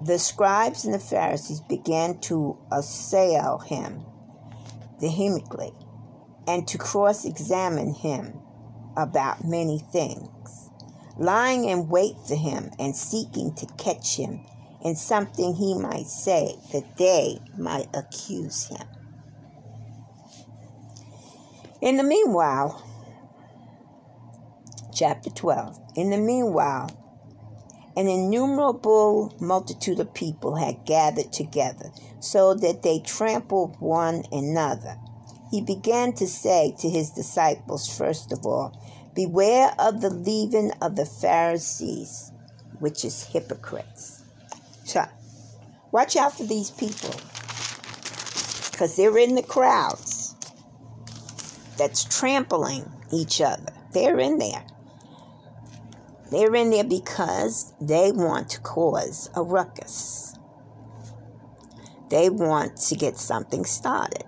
the 0.00 0.18
scribes 0.18 0.84
and 0.84 0.92
the 0.92 0.98
Pharisees 0.98 1.60
began 1.60 2.18
to 2.20 2.58
assail 2.70 3.58
him 3.58 4.04
vehemently 5.00 5.72
and 6.46 6.66
to 6.68 6.78
cross 6.78 7.24
examine 7.24 7.94
him 7.94 8.38
about 8.96 9.44
many 9.44 9.78
things, 9.92 10.70
lying 11.16 11.64
in 11.64 11.88
wait 11.88 12.16
for 12.26 12.34
him 12.34 12.70
and 12.78 12.94
seeking 12.94 13.54
to 13.54 13.66
catch 13.78 14.16
him 14.16 14.40
in 14.82 14.94
something 14.94 15.54
he 15.54 15.74
might 15.74 16.06
say 16.06 16.54
that 16.72 16.96
they 16.98 17.38
might 17.56 17.88
accuse 17.94 18.66
him. 18.66 18.86
In 21.80 21.96
the 21.96 22.02
meanwhile, 22.02 22.82
chapter 24.94 25.30
12. 25.30 25.78
In 25.96 26.10
the 26.10 26.18
meanwhile, 26.18 26.88
an 27.96 28.08
innumerable 28.08 29.34
multitude 29.40 30.00
of 30.00 30.14
people 30.14 30.56
had 30.56 30.84
gathered 30.84 31.32
together, 31.32 31.90
so 32.20 32.54
that 32.54 32.82
they 32.82 33.00
trampled 33.00 33.76
one 33.80 34.24
another. 34.32 34.96
He 35.50 35.60
began 35.60 36.12
to 36.14 36.26
say 36.26 36.74
to 36.80 36.88
his 36.88 37.10
disciples, 37.10 37.96
first 37.96 38.32
of 38.32 38.46
all, 38.46 38.80
Beware 39.14 39.72
of 39.78 40.00
the 40.00 40.10
leaven 40.10 40.72
of 40.82 40.96
the 40.96 41.06
Pharisees, 41.06 42.32
which 42.80 43.04
is 43.04 43.22
hypocrites. 43.22 44.24
So, 44.84 45.04
watch 45.92 46.16
out 46.16 46.36
for 46.36 46.42
these 46.42 46.72
people, 46.72 47.14
because 48.72 48.96
they're 48.96 49.16
in 49.18 49.36
the 49.36 49.42
crowds 49.44 50.34
that's 51.78 52.04
trampling 52.04 52.90
each 53.12 53.40
other. 53.40 53.72
They're 53.92 54.18
in 54.18 54.38
there. 54.38 54.64
They're 56.30 56.54
in 56.54 56.70
there 56.70 56.84
because 56.84 57.72
they 57.80 58.10
want 58.12 58.50
to 58.50 58.60
cause 58.60 59.30
a 59.34 59.42
ruckus. 59.42 60.36
They 62.10 62.30
want 62.30 62.76
to 62.76 62.96
get 62.96 63.16
something 63.16 63.64
started. 63.64 64.24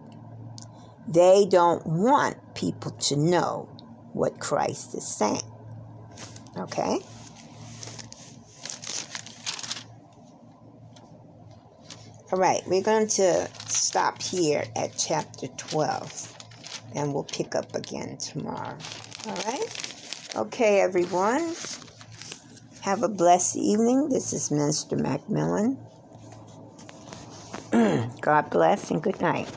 They 1.09 1.47
don't 1.49 1.87
want 1.87 2.37
people 2.55 2.91
to 2.91 3.17
know 3.17 3.69
what 4.13 4.41
Christ 4.41 4.95
is 4.95 5.07
saying. 5.07 5.43
Okay? 6.57 6.99
All 12.33 12.39
right, 12.41 12.61
we're 12.67 12.83
going 12.83 13.07
to 13.07 13.49
stop 13.69 14.21
here 14.21 14.65
at 14.75 14.97
chapter 14.99 15.47
12 15.47 16.35
and 16.97 17.15
we'll 17.15 17.25
pick 17.25 17.55
up 17.55 17.75
again 17.77 18.17
tomorrow. 18.17 18.77
All 19.27 19.37
right? 19.47 20.33
Okay, 20.35 20.81
everyone. 20.81 21.55
Have 22.87 23.03
a 23.03 23.09
blessed 23.09 23.57
evening. 23.57 24.11
This 24.11 24.33
is 24.33 24.53
Minister 24.53 24.95
Macmillan. 24.95 25.77
God 28.21 28.49
bless 28.49 28.93
and 28.93 29.03
good 29.03 29.21
night. 29.21 29.49